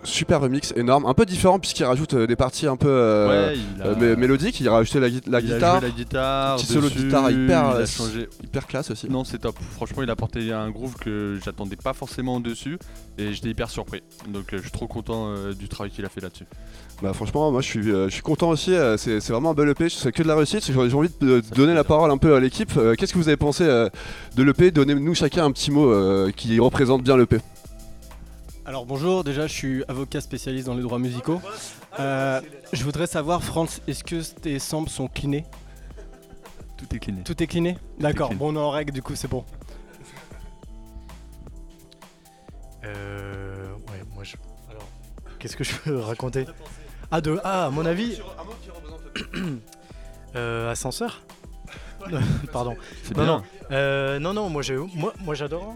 super 0.03 0.41
remix, 0.41 0.73
énorme. 0.75 1.05
Un 1.05 1.13
peu 1.13 1.25
différent 1.25 1.59
puisqu'il 1.59 1.83
rajoute 1.83 2.13
euh, 2.13 2.27
des 2.27 2.35
parties 2.35 2.67
un 2.67 2.75
peu 2.75 2.87
euh, 2.89 3.49
ouais, 3.51 3.57
il 3.77 3.81
a, 3.81 3.85
euh, 3.87 3.95
mé- 3.95 4.15
mélodiques. 4.17 4.59
Il 4.59 4.67
a 4.67 4.71
rajouté 4.73 4.99
la, 4.99 5.07
la 5.09 5.15
il 5.17 5.35
a 5.35 5.41
guitare. 5.41 5.79
joué 5.79 5.89
la 5.89 5.95
guitare. 5.95 6.55
Petit 6.57 6.65
solo 6.65 6.89
de 6.89 6.93
guitare 6.95 7.31
hyper, 7.31 7.71
Il 7.75 7.79
euh, 7.79 7.83
a 7.83 7.85
changé. 7.85 8.29
Hyper 8.43 8.67
classe 8.67 8.91
aussi. 8.91 9.09
Non, 9.09 9.23
c'est 9.23 9.37
top. 9.39 9.55
Franchement, 9.75 10.03
il 10.03 10.09
a 10.09 10.13
apporté 10.13 10.51
un 10.51 10.69
groove 10.71 10.95
que 10.95 11.37
j'attendais 11.43 11.75
pas 11.75 11.93
forcément 11.93 12.39
dessus 12.39 12.77
et 13.17 13.33
j'étais 13.33 13.49
hyper 13.49 13.69
surpris. 13.69 14.01
Donc, 14.27 14.45
je 14.51 14.57
suis 14.57 14.71
trop 14.71 14.87
content 14.87 15.33
du 15.57 15.67
travail 15.69 15.91
qu'il 15.91 16.05
a 16.05 16.09
fait 16.09 16.21
là-dessus. 16.21 16.45
Bah 17.03 17.11
franchement 17.11 17.51
moi 17.51 17.59
je 17.59 17.67
suis, 17.67 17.83
je 17.83 18.07
suis 18.09 18.21
content 18.21 18.47
aussi, 18.47 18.73
c'est 18.95 19.19
vraiment 19.27 19.49
un 19.49 19.53
bel 19.53 19.67
EP, 19.67 19.89
c'est 19.89 20.13
que 20.13 20.23
de 20.23 20.29
la 20.29 20.35
réussite, 20.37 20.63
j'ai 20.65 20.73
envie 20.95 21.09
de, 21.19 21.41
donner 21.53 21.73
la 21.73 21.83
parole 21.83 22.09
un 22.09 22.17
peu 22.17 22.35
à 22.35 22.39
l'équipe. 22.39 22.71
Qu'est-ce 22.97 23.11
que 23.11 23.17
vous 23.17 23.27
avez 23.27 23.35
pensé 23.35 23.65
de 23.65 24.43
l'EP 24.43 24.71
Donnez-nous 24.71 25.13
chacun 25.13 25.43
un 25.43 25.51
petit 25.51 25.71
mot 25.71 25.93
qui 26.37 26.57
représente 26.59 27.03
bien 27.03 27.17
l'EP. 27.17 27.39
Alors 28.65 28.85
bonjour, 28.85 29.23
déjà 29.23 29.45
je 29.47 29.53
suis 29.53 29.83
avocat 29.87 30.21
spécialiste 30.21 30.65
dans 30.65 30.73
les 30.73 30.81
droits 30.81 30.97
musicaux. 30.99 31.39
Euh, 31.99 32.41
je 32.73 32.83
voudrais 32.83 33.05
savoir, 33.07 33.43
Franz, 33.43 33.79
est-ce 33.87 34.03
que 34.03 34.21
tes 34.23 34.57
samples 34.57 34.89
sont 34.89 35.07
clinés 35.07 35.45
Tout 36.77 36.87
est 36.95 36.99
cliné. 36.99 37.21
Tout 37.23 37.41
est 37.43 37.47
cliné? 37.47 37.77
D'accord, 37.99 38.33
bon 38.33 38.51
on 38.53 38.55
est 38.55 38.59
en 38.63 38.71
règle 38.71 38.91
du 38.91 39.03
coup 39.03 39.15
c'est 39.15 39.27
bon. 39.27 39.45
Euh, 42.83 43.71
ouais, 43.91 44.03
moi 44.13 44.23
je. 44.23 44.35
Alors, 44.69 44.87
qu'est-ce 45.39 45.55
que 45.55 45.63
je 45.63 45.75
peux 45.75 45.99
raconter? 45.99 46.45
Ah, 47.11 47.21
de, 47.21 47.39
ah, 47.43 47.67
à 47.67 47.69
mon 47.69 47.85
avis, 47.85 48.19
euh, 50.35 50.71
ascenseur? 50.71 51.21
Pardon. 52.51 52.75
C'est 53.03 53.15
Non, 53.15 53.23
bien. 53.23 53.37
non. 53.37 53.43
Euh, 53.71 54.19
non, 54.19 54.33
non, 54.33 54.49
moi, 54.49 54.61
j'ai, 54.63 54.75
moi, 54.75 55.13
moi 55.19 55.33
j'adore. 55.35 55.75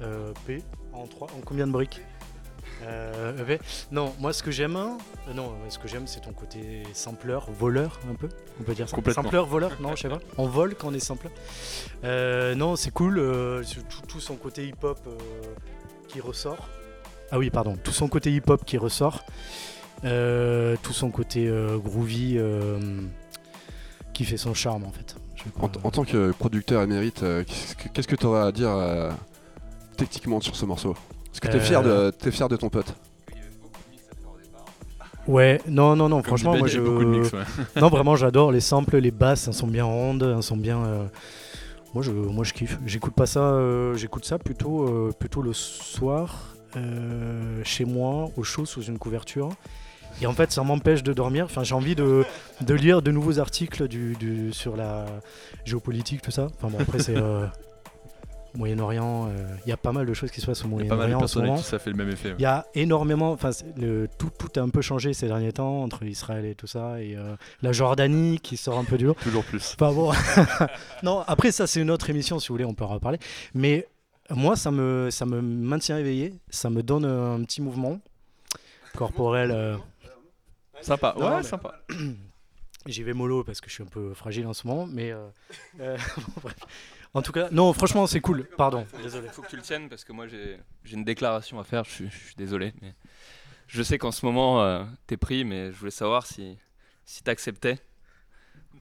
Euh, 0.00 0.32
P 0.46 0.62
en, 0.92 1.06
trois, 1.06 1.28
en 1.28 1.40
combien 1.44 1.66
de 1.66 1.72
briques 1.72 2.00
euh. 2.84 3.58
Non, 3.92 4.12
moi 4.18 4.32
ce 4.32 4.42
que 4.42 4.50
j'aime, 4.50 4.76
euh, 4.76 5.34
non, 5.34 5.52
ce 5.68 5.78
que 5.78 5.86
j'aime 5.86 6.06
c'est 6.06 6.20
ton 6.20 6.32
côté 6.32 6.82
sampleur, 6.94 7.48
voleur 7.50 8.00
un 8.10 8.14
peu, 8.14 8.28
on 8.60 8.64
peut 8.64 8.74
dire 8.74 8.88
ça. 8.88 8.96
Complètement. 8.96 9.22
Sampleur, 9.22 9.46
voleur, 9.46 9.72
non, 9.80 9.94
je 9.94 10.02
sais 10.02 10.08
pas. 10.08 10.18
On 10.36 10.46
vole 10.46 10.74
quand 10.74 10.88
on 10.88 10.94
est 10.94 10.98
sampleur. 11.00 11.32
Euh, 12.02 12.54
non, 12.56 12.74
c'est 12.74 12.90
cool, 12.90 13.22
tout, 13.88 14.02
tout 14.08 14.20
son 14.20 14.34
côté 14.36 14.66
hip-hop 14.66 14.98
qui 16.08 16.20
ressort. 16.20 16.68
Ah 17.30 17.38
oui, 17.38 17.50
pardon, 17.50 17.76
tout 17.82 17.92
son 17.92 18.08
côté 18.08 18.32
hip-hop 18.32 18.64
qui 18.64 18.78
ressort. 18.78 19.24
Tout 20.02 20.92
son 20.92 21.10
côté 21.10 21.48
groovy 21.84 22.38
qui 24.12 24.24
fait 24.24 24.36
son 24.36 24.54
charme 24.54 24.84
en 24.84 24.90
fait. 24.92 25.14
En, 25.60 25.68
tant 25.68 26.04
que 26.04 26.32
producteur 26.32 26.82
émérite, 26.82 27.24
qu'est-ce 27.94 28.08
que- 28.08 28.16
tu 28.16 28.26
auras 28.26 28.46
à 28.48 28.52
dire 28.52 28.70
techniquement 29.96 30.40
sur 30.40 30.56
ce 30.56 30.64
morceau 30.66 30.92
Est-ce 31.32 31.40
que 31.40 31.48
t'es 31.48 31.60
fier, 31.60 31.82
de, 31.82 31.88
Euh. 31.88 32.10
t'es 32.10 32.30
fier 32.30 32.48
de 32.48 32.56
ton 32.56 32.68
pote 32.68 32.94
Ouais, 35.28 35.60
non, 35.68 35.94
non, 35.94 36.08
non, 36.08 36.16
Comme 36.16 36.24
franchement, 36.26 36.56
moi 36.56 36.66
je. 36.66 36.80
beaucoup 36.80 37.04
de 37.04 37.08
mix, 37.08 37.32
ouais. 37.32 37.42
Non, 37.80 37.88
vraiment, 37.88 38.16
j'adore 38.16 38.50
les 38.50 38.60
samples, 38.60 38.96
les 38.98 39.12
basses, 39.12 39.46
elles 39.46 39.54
sont 39.54 39.68
bien 39.68 39.84
rondes, 39.84 40.32
elles 40.36 40.42
sont 40.42 40.56
bien. 40.56 40.84
euh, 40.84 41.04
Moi, 41.94 42.02
je, 42.02 42.10
moi, 42.10 42.42
je 42.44 42.52
kiffe. 42.52 42.78
J'écoute 42.86 43.14
pas 43.14 43.26
ça, 43.26 43.40
euh, 43.40 43.94
j'écoute 43.94 44.24
ça 44.24 44.38
plutôt, 44.38 44.82
euh, 44.88 45.12
plutôt 45.16 45.40
le 45.42 45.52
soir, 45.52 46.56
euh, 46.76 47.60
chez 47.64 47.84
moi, 47.84 48.30
au 48.36 48.42
chaud, 48.42 48.64
sous 48.66 48.82
une 48.82 48.98
couverture. 48.98 49.50
Et 50.20 50.26
en 50.26 50.32
fait, 50.32 50.50
ça 50.50 50.62
m'empêche 50.64 51.02
de 51.04 51.12
dormir. 51.12 51.44
Enfin, 51.44 51.62
j'ai 51.62 51.74
envie 51.74 51.94
de, 51.94 52.24
de 52.60 52.74
lire 52.74 53.00
de 53.00 53.10
nouveaux 53.12 53.38
articles 53.38 53.86
du, 53.88 54.14
du- 54.18 54.52
sur 54.52 54.74
la 54.76 55.06
géopolitique, 55.64 56.20
tout 56.22 56.30
ça. 56.32 56.48
Enfin, 56.58 56.68
bon, 56.68 56.78
après, 56.82 56.98
c'est 56.98 57.16
euh, 57.16 57.46
Moyen-Orient. 58.54 59.28
euh, 59.28 59.56
Il 59.64 59.68
y 59.68 59.72
a 59.72 59.76
pas 59.76 59.92
mal 59.92 60.06
de 60.06 60.14
choses 60.14 60.30
qui 60.30 60.40
se 60.40 60.46
passent 60.46 60.64
au 60.64 60.68
Il 60.78 60.84
y 60.84 60.86
a 60.86 60.88
pas 60.88 60.96
mal 60.96 61.10
de 61.10 61.14
Moyen-Orient 61.14 61.24
en 61.24 61.26
ce 61.26 61.38
personnes 61.40 61.56
qui 61.56 61.62
ça 61.62 61.78
fait 61.78 61.90
le 61.90 61.96
même 61.96 62.08
effet. 62.10 62.28
ouais. 62.30 62.34
Il 62.38 62.42
y 62.42 62.46
a 62.46 62.66
énormément, 62.74 63.32
enfin 63.32 63.50
tout, 64.18 64.30
tout 64.38 64.60
a 64.60 64.62
un 64.62 64.68
peu 64.68 64.82
changé 64.82 65.12
ces 65.14 65.26
derniers 65.26 65.52
temps 65.52 65.82
entre 65.82 66.02
Israël 66.04 66.44
et 66.44 66.54
tout 66.54 66.66
ça, 66.66 67.00
et 67.02 67.16
euh, 67.16 67.34
la 67.62 67.72
Jordanie 67.72 68.38
qui 68.40 68.56
sort 68.56 68.78
un 68.78 68.84
peu 68.84 68.98
du 68.98 69.06
lot. 69.06 69.14
Toujours 69.22 69.44
plus. 69.44 69.74
Enfin 69.80 69.92
bon, 69.92 70.12
non, 71.02 71.20
après 71.26 71.52
ça 71.52 71.66
c'est 71.66 71.80
une 71.80 71.90
autre 71.90 72.08
émission 72.10 72.38
si 72.38 72.48
vous 72.48 72.54
voulez, 72.54 72.64
on 72.64 72.74
peut 72.74 72.84
en 72.84 72.88
reparler. 72.88 73.18
Mais 73.54 73.86
moi 74.30 74.56
ça 74.56 74.70
me, 74.70 75.08
ça 75.10 75.26
me 75.26 75.40
maintient 75.40 75.98
éveillé, 75.98 76.34
ça 76.50 76.70
me 76.70 76.82
donne 76.82 77.04
un 77.04 77.42
petit 77.44 77.62
mouvement 77.62 78.00
corporel. 78.96 79.50
euh, 79.50 79.76
Sympa, 80.80 81.14
Non, 81.18 81.26
ouais, 81.30 81.36
mais- 81.38 81.42
sympa. 81.42 81.74
J'y 82.86 83.04
vais 83.04 83.12
mollo 83.12 83.44
parce 83.44 83.60
que 83.60 83.68
je 83.70 83.74
suis 83.74 83.84
un 83.84 83.86
peu 83.86 84.12
fragile 84.12 84.44
en 84.48 84.52
ce 84.52 84.66
moment, 84.66 84.86
mais 84.90 85.12
euh, 85.12 85.28
bon, 85.78 85.94
bref. 86.42 86.56
En 87.14 87.22
tout 87.22 87.32
cas, 87.32 87.48
non 87.50 87.72
franchement 87.72 88.06
c'est 88.06 88.20
cool. 88.20 88.44
Pardon, 88.56 88.86
désolé. 89.02 89.28
Faut 89.28 89.42
que 89.42 89.48
tu 89.48 89.56
le 89.56 89.62
tiennes 89.62 89.88
parce 89.88 90.04
que 90.04 90.12
moi 90.12 90.26
j'ai 90.28 90.58
une 90.92 91.04
déclaration 91.04 91.58
à 91.60 91.64
faire, 91.64 91.84
je 91.84 91.90
suis, 91.90 92.10
je 92.10 92.16
suis 92.26 92.34
désolé. 92.36 92.72
Mais 92.82 92.94
je 93.68 93.82
sais 93.82 93.98
qu'en 93.98 94.12
ce 94.12 94.24
moment 94.26 94.62
euh, 94.62 94.84
t'es 95.06 95.16
pris, 95.16 95.44
mais 95.44 95.72
je 95.72 95.76
voulais 95.78 95.90
savoir 95.90 96.26
si, 96.26 96.56
si 97.04 97.22
t'acceptais 97.22 97.78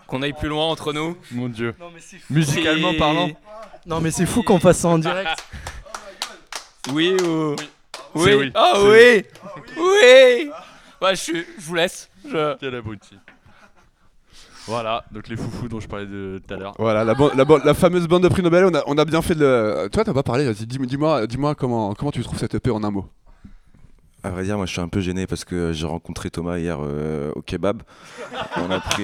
qu'on 0.07 0.21
aille 0.21 0.33
plus 0.33 0.49
loin 0.49 0.65
entre 0.65 0.93
nous. 0.93 1.17
Mon 1.31 1.47
dieu. 1.49 1.73
Non 1.79 1.89
mais 1.91 1.99
c'est 2.01 2.17
Musicalement 2.29 2.91
Et- 2.91 2.97
parlant. 2.97 3.29
Non 3.85 3.99
mais 4.01 4.11
c'est 4.11 4.25
fou 4.25 4.43
qu'on 4.43 4.59
fasse 4.59 4.79
ça 4.79 4.87
en 4.89 4.97
direct. 4.99 5.29
Oui 6.93 7.15
ou. 7.21 7.55
Oui. 8.15 8.33
Oui. 8.33 8.51
Ah 8.55 8.73
C'est 8.75 8.81
oui 8.81 9.25
Oui 9.77 10.51
Ouais, 11.01 11.15
je, 11.15 11.21
suis- 11.21 11.45
je 11.57 11.65
vous 11.65 11.75
laisse. 11.75 12.09
Je... 12.25 12.55
Quel 12.57 12.75
abruti. 12.75 13.17
Voilà, 14.71 15.03
donc 15.11 15.27
les 15.27 15.35
foufous 15.35 15.67
dont 15.67 15.81
je 15.81 15.87
parlais 15.87 16.05
de 16.05 16.41
tout 16.47 16.53
à 16.53 16.57
l'heure. 16.57 16.73
Voilà, 16.79 17.03
la, 17.03 17.13
la, 17.65 17.73
fameuse 17.73 18.07
bande 18.07 18.23
de 18.23 18.29
prix 18.29 18.41
Nobel, 18.41 18.63
on 18.65 18.73
a, 18.73 18.81
on 18.87 18.97
a 18.97 19.03
bien 19.03 19.21
fait 19.21 19.35
de 19.35 19.41
le... 19.41 19.89
Toi, 19.91 20.05
t'as 20.05 20.13
pas 20.13 20.23
parlé, 20.23 20.45
vas-y, 20.45 20.65
dis- 20.65 20.77
dis-moi 20.77 21.27
dis-moi 21.27 21.55
comment, 21.55 21.93
comment 21.93 22.11
tu 22.11 22.23
trouves 22.23 22.39
cette 22.39 22.55
EP 22.55 22.71
en 22.71 22.81
un 22.85 22.89
mot 22.89 23.05
À 24.23 24.29
vrai 24.29 24.43
dire, 24.43 24.55
moi 24.55 24.65
je 24.65 24.71
suis 24.71 24.79
un 24.79 24.87
peu 24.87 25.01
gêné 25.01 25.27
parce 25.27 25.43
que 25.43 25.73
j'ai 25.73 25.85
rencontré 25.85 26.29
Thomas 26.29 26.57
hier 26.57 26.77
euh, 26.81 27.33
au 27.35 27.41
kebab. 27.41 27.83
On 28.55 28.71
a 28.71 28.79
pris, 28.79 29.03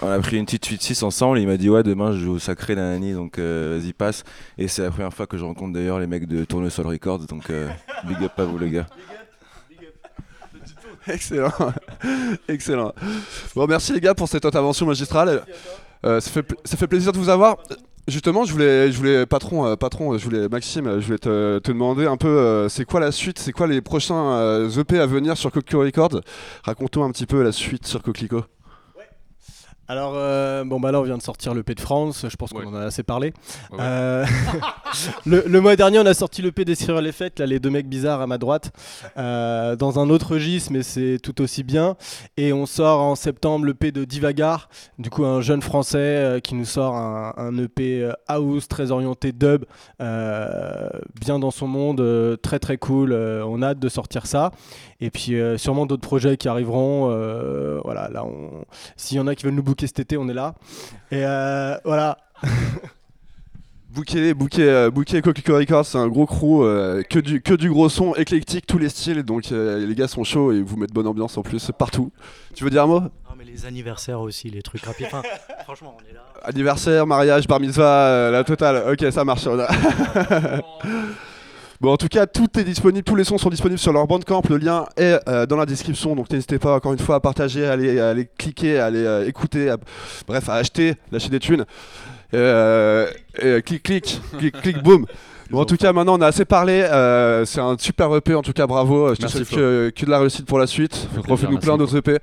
on 0.00 0.08
a 0.08 0.18
pris 0.20 0.38
une 0.38 0.46
petite 0.46 0.66
8-6 0.66 1.04
ensemble. 1.04 1.38
Et 1.38 1.42
il 1.42 1.48
m'a 1.48 1.58
dit 1.58 1.68
Ouais, 1.68 1.82
demain 1.82 2.12
je 2.12 2.18
joue 2.20 2.32
au 2.32 2.38
sacré 2.38 2.74
nanani, 2.74 3.12
donc 3.12 3.38
euh, 3.38 3.78
vas-y, 3.78 3.92
passe. 3.92 4.24
Et 4.56 4.68
c'est 4.68 4.82
la 4.82 4.90
première 4.90 5.12
fois 5.12 5.26
que 5.26 5.36
je 5.36 5.44
rencontre 5.44 5.74
d'ailleurs 5.74 5.98
les 5.98 6.06
mecs 6.06 6.26
de 6.26 6.44
Tournesol 6.44 6.86
Records, 6.86 7.26
donc 7.26 7.50
euh, 7.50 7.68
big 8.04 8.22
up 8.24 8.32
à 8.38 8.44
vous 8.44 8.58
les 8.58 8.70
gars. 8.70 8.86
Excellent, 11.08 11.52
excellent. 12.48 12.92
Bon, 13.54 13.66
merci 13.66 13.92
les 13.92 14.00
gars 14.00 14.14
pour 14.14 14.28
cette 14.28 14.44
intervention 14.44 14.86
magistrale. 14.86 15.42
Euh, 16.04 16.20
ça, 16.20 16.30
fait, 16.30 16.42
pl- 16.42 16.58
ça 16.64 16.76
fait 16.76 16.86
plaisir 16.86 17.12
de 17.12 17.18
vous 17.18 17.28
avoir. 17.28 17.56
Justement, 18.08 18.44
je 18.44 18.52
voulais, 18.52 18.92
je 18.92 18.96
voulais 18.98 19.24
patron, 19.26 19.66
euh, 19.66 19.76
patron, 19.76 20.16
je 20.18 20.24
voulais 20.24 20.48
Maxime, 20.48 21.00
je 21.00 21.06
voulais 21.06 21.18
te, 21.18 21.58
te 21.58 21.72
demander 21.72 22.06
un 22.06 22.16
peu, 22.18 22.28
euh, 22.28 22.68
c'est 22.68 22.84
quoi 22.84 23.00
la 23.00 23.12
suite, 23.12 23.38
c'est 23.38 23.52
quoi 23.52 23.66
les 23.66 23.80
prochains 23.80 24.68
EP 24.78 24.98
à 24.98 25.06
venir 25.06 25.36
sur 25.36 25.50
Coquelicot 25.50 25.80
Records? 25.84 26.20
Raconte-nous 26.64 27.04
un 27.04 27.10
petit 27.12 27.26
peu 27.26 27.42
la 27.42 27.52
suite 27.52 27.86
sur 27.86 28.02
Coquelicot. 28.02 28.44
Alors, 29.86 30.12
euh, 30.16 30.64
bon, 30.64 30.80
bah 30.80 30.92
là, 30.92 31.00
on 31.00 31.02
vient 31.02 31.18
de 31.18 31.22
sortir 31.22 31.52
le 31.52 31.62
P 31.62 31.74
de 31.74 31.80
France, 31.80 32.24
je 32.28 32.36
pense 32.36 32.52
Ouais. 32.52 32.62
qu'on 32.64 32.70
en 32.70 32.76
a 32.76 32.84
assez 32.86 33.02
parlé. 33.02 33.34
Ouais, 33.70 33.78
ouais. 33.78 33.84
Euh, 33.84 34.24
le, 35.26 35.44
le 35.46 35.60
mois 35.60 35.76
dernier, 35.76 35.98
on 35.98 36.06
a 36.06 36.14
sorti 36.14 36.40
le 36.40 36.52
P 36.52 36.64
des 36.64 36.74
Cyril 36.74 37.06
Effect, 37.06 37.38
là, 37.40 37.46
les 37.46 37.60
deux 37.60 37.68
mecs 37.68 37.88
bizarres 37.88 38.22
à 38.22 38.26
ma 38.26 38.38
droite, 38.38 38.72
euh, 39.18 39.76
dans 39.76 39.98
un 39.98 40.08
autre 40.08 40.32
registre, 40.34 40.72
mais 40.72 40.82
c'est 40.82 41.18
tout 41.22 41.40
aussi 41.42 41.64
bien. 41.64 41.96
Et 42.38 42.52
on 42.54 42.64
sort 42.64 43.00
en 43.02 43.14
septembre 43.14 43.66
le 43.66 43.74
P 43.74 43.92
de 43.92 44.04
Divagar, 44.04 44.68
du 44.98 45.10
coup, 45.10 45.24
un 45.26 45.42
jeune 45.42 45.60
français 45.60 46.40
qui 46.42 46.54
nous 46.54 46.64
sort 46.64 46.94
un, 46.96 47.34
un 47.36 47.58
EP 47.58 48.10
house, 48.26 48.68
très 48.68 48.90
orienté 48.90 49.32
dub, 49.32 49.64
bien 49.98 51.38
dans 51.38 51.50
son 51.50 51.66
monde, 51.66 52.38
très 52.42 52.58
très 52.58 52.78
cool. 52.78 53.12
on 53.12 53.60
a 53.60 53.68
hâte 53.68 53.80
de 53.80 53.88
sortir 53.90 54.26
ça. 54.26 54.50
Et 55.00 55.10
puis, 55.10 55.36
sûrement 55.58 55.84
d'autres 55.84 56.06
projets 56.06 56.36
qui 56.38 56.48
arriveront. 56.48 57.08
voilà, 57.84 58.08
là, 58.08 58.24
on. 58.24 58.64
S'il 58.96 59.16
y 59.18 59.20
en 59.20 59.26
a 59.26 59.34
qui 59.34 59.44
veulent 59.44 59.54
nous 59.54 59.62
cet 59.80 59.98
été, 60.00 60.16
on 60.16 60.28
est 60.28 60.34
là. 60.34 60.54
Et 61.10 61.24
euh, 61.24 61.76
voilà. 61.84 62.18
Bouquet, 63.90 64.34
bouquet, 64.34 64.68
euh, 64.68 64.90
bouquet 64.90 65.22
Coquelicot 65.22 65.54
Records, 65.56 65.86
c'est 65.86 65.98
un 65.98 66.08
gros 66.08 66.26
crew, 66.26 66.64
euh, 66.64 67.02
que, 67.08 67.20
du, 67.20 67.40
que 67.40 67.54
du 67.54 67.70
gros 67.70 67.88
son, 67.88 68.12
éclectique, 68.16 68.66
tous 68.66 68.76
les 68.78 68.88
styles, 68.88 69.22
donc 69.22 69.52
euh, 69.52 69.86
les 69.86 69.94
gars 69.94 70.08
sont 70.08 70.24
chauds 70.24 70.50
et 70.50 70.62
vous 70.62 70.76
mettez 70.76 70.92
bonne 70.92 71.06
ambiance 71.06 71.38
en 71.38 71.42
plus 71.42 71.70
partout. 71.78 72.10
Tu 72.56 72.64
veux 72.64 72.70
dire 72.70 72.82
un 72.82 72.86
mot? 72.88 73.00
Non 73.02 73.08
mais 73.38 73.44
les 73.44 73.66
anniversaires 73.66 74.20
aussi, 74.20 74.50
les 74.50 74.62
trucs 74.62 74.82
rapides. 74.84 75.06
Enfin, 75.06 75.22
franchement, 75.62 75.96
on 75.96 76.10
est 76.10 76.12
là. 76.12 76.24
Anniversaire, 76.42 77.06
mariage, 77.06 77.46
bar 77.46 77.60
mitzvah, 77.60 78.06
euh, 78.08 78.30
la 78.32 78.42
totale. 78.42 78.82
Ok, 78.92 79.12
ça 79.12 79.24
marche. 79.24 79.46
on 79.46 79.60
a- 79.60 79.68
bon, 81.84 81.92
en 81.92 81.96
tout 81.96 82.08
cas, 82.08 82.26
tout 82.26 82.48
est 82.58 82.64
disponible, 82.64 83.04
tous 83.04 83.14
les 83.14 83.24
sons 83.24 83.38
sont 83.38 83.50
disponibles 83.50 83.78
sur 83.78 83.92
leur 83.92 84.06
bandcamp. 84.06 84.42
Le 84.48 84.56
lien 84.56 84.86
est 84.96 85.18
euh, 85.28 85.46
dans 85.46 85.56
la 85.56 85.66
description, 85.66 86.16
donc 86.16 86.30
n'hésitez 86.30 86.58
pas 86.58 86.74
encore 86.76 86.92
une 86.92 86.98
fois 86.98 87.16
à 87.16 87.20
partager, 87.20 87.66
à 87.66 87.72
aller, 87.72 88.28
cliquer, 88.38 88.78
à 88.78 88.86
aller 88.86 89.04
euh, 89.04 89.26
écouter, 89.28 89.70
à- 89.70 89.76
bref, 90.26 90.48
à 90.48 90.54
acheter, 90.54 90.94
lâcher 91.12 91.28
des 91.28 91.40
thunes. 91.40 91.64
Euh, 92.32 93.08
clic, 93.64 93.82
clic, 93.82 94.20
clic, 94.38 94.60
clic, 94.60 94.82
boum. 94.82 95.06
Bon, 95.54 95.60
en 95.60 95.64
tout 95.64 95.76
cas, 95.76 95.92
maintenant 95.92 96.18
on 96.18 96.20
a 96.20 96.26
assez 96.26 96.44
parlé. 96.44 96.82
euh, 96.82 97.44
c'est 97.44 97.60
un 97.60 97.76
super 97.78 98.14
EP, 98.16 98.34
en 98.34 98.42
tout 98.42 98.52
cas, 98.52 98.66
bravo. 98.66 99.14
Je 99.14 99.20
te 99.20 99.26
souhaite 99.28 99.48
que, 99.48 99.90
que 99.94 100.04
de 100.04 100.10
la 100.10 100.18
réussite 100.18 100.46
pour 100.46 100.58
la 100.58 100.66
suite. 100.66 101.08
Refais-nous 101.28 101.58
plein 101.58 101.76
d'autres 101.76 101.96
EP. 101.96 102.14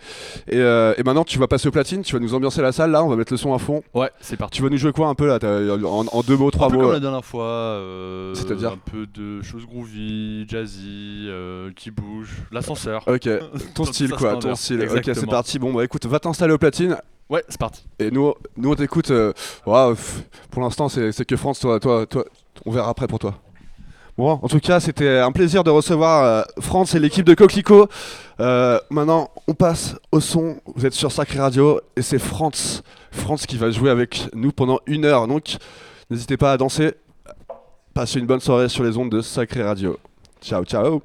Et, 0.48 0.58
euh, 0.58 0.94
et 0.98 1.04
maintenant, 1.04 1.24
tu 1.24 1.40
vas 1.40 1.48
passer 1.48 1.68
au 1.68 1.72
platine, 1.72 2.02
tu 2.04 2.14
vas 2.14 2.20
nous 2.20 2.34
ambiancer 2.34 2.62
la 2.62 2.72
salle 2.72 2.92
là, 2.92 3.04
on 3.04 3.08
va 3.10 3.16
mettre 3.16 3.32
le 3.34 3.38
son 3.38 3.54
à 3.54 3.58
fond. 3.60 3.82
Ouais, 3.94 4.10
c'est 4.20 4.38
parti. 4.38 4.58
Tu 4.58 4.64
vas 4.64 4.70
nous 4.70 4.78
jouer 4.78 4.92
quoi 4.92 5.08
un 5.08 5.16
peu 5.16 5.28
là 5.28 5.40
en, 5.42 6.06
en 6.12 6.22
deux 6.22 6.36
mots, 6.38 6.52
trois 6.52 6.68
un 6.68 6.70
peu 6.70 6.76
mots 6.76 6.82
comme 6.82 6.90
euh, 6.92 6.94
la 6.94 7.00
dernière 7.00 7.26
fois, 7.26 7.46
euh, 7.46 8.34
C'est-à-dire 8.36 8.72
un 8.74 8.92
peu 8.92 9.06
de 9.08 9.42
choses 9.42 9.66
groovy, 9.66 10.46
jazzy, 10.48 11.26
euh, 11.30 11.70
qui 11.76 11.90
bougent, 11.92 12.36
l'ascenseur. 12.52 13.04
Ok, 13.08 13.30
ton 13.76 13.86
style 13.86 14.12
quoi, 14.12 14.36
ton 14.38 14.56
style. 14.56 14.82
Ok, 14.94 15.02
c'est 15.06 15.26
parti. 15.30 15.58
Bon 15.60 15.72
bah 15.74 15.84
écoute, 15.84 16.06
va 16.06 16.20
t'installer 16.20 16.54
au 16.54 16.58
platine 16.58 16.98
Ouais, 17.30 17.44
c'est 17.48 17.58
parti. 17.60 17.86
et 17.98 18.12
nous, 18.12 18.34
nous 18.58 18.72
on 18.72 18.76
t'écoute. 18.76 19.10
euh, 19.12 19.32
pour 19.64 20.62
l'instant 20.62 20.90
c'est 20.90 21.14
c'est 21.14 21.24
que 21.24 21.38
France, 21.38 21.60
toi, 21.62 21.80
toi, 21.80 22.06
toi, 22.06 22.26
on 22.66 22.72
verra 22.72 22.90
après 22.90 23.08
pour 23.08 23.20
toi. 23.20 23.36
Bon, 24.18 24.40
en 24.42 24.48
tout 24.48 24.60
cas, 24.60 24.80
c'était 24.80 25.20
un 25.20 25.32
plaisir 25.32 25.64
de 25.64 25.70
recevoir 25.70 26.24
euh, 26.24 26.42
France 26.60 26.96
et 26.96 27.00
l'équipe 27.00 27.26
de 27.26 27.34
Coquelicot. 27.34 27.88
Euh, 28.40 28.80
maintenant, 28.90 29.30
on 29.48 29.54
passe 29.54 29.96
au 30.12 30.20
son. 30.20 30.58
Vous 30.76 30.86
êtes 30.86 30.94
sur 30.94 31.12
Sacré 31.12 31.40
Radio 31.40 31.80
et 31.96 32.02
c'est 32.02 32.20
France, 32.20 32.84
France 33.12 33.46
qui 33.46 33.58
va 33.58 33.72
jouer 33.72 33.90
avec 33.90 34.28
nous 34.34 34.52
pendant 34.52 34.80
une 34.86 35.06
heure. 35.06 35.28
Donc, 35.28 35.58
n'hésitez 36.10 36.38
pas 36.38 36.52
à 36.52 36.58
danser. 36.58 36.94
Passez 37.94 38.20
une 38.20 38.26
bonne 38.26 38.40
soirée 38.40 38.70
sur 38.70 38.84
les 38.84 38.98
ondes 38.98 39.12
de 39.12 39.22
Sacré 39.22 39.64
Radio. 39.64 39.98
Ciao, 40.42 40.64
ciao. 40.66 41.02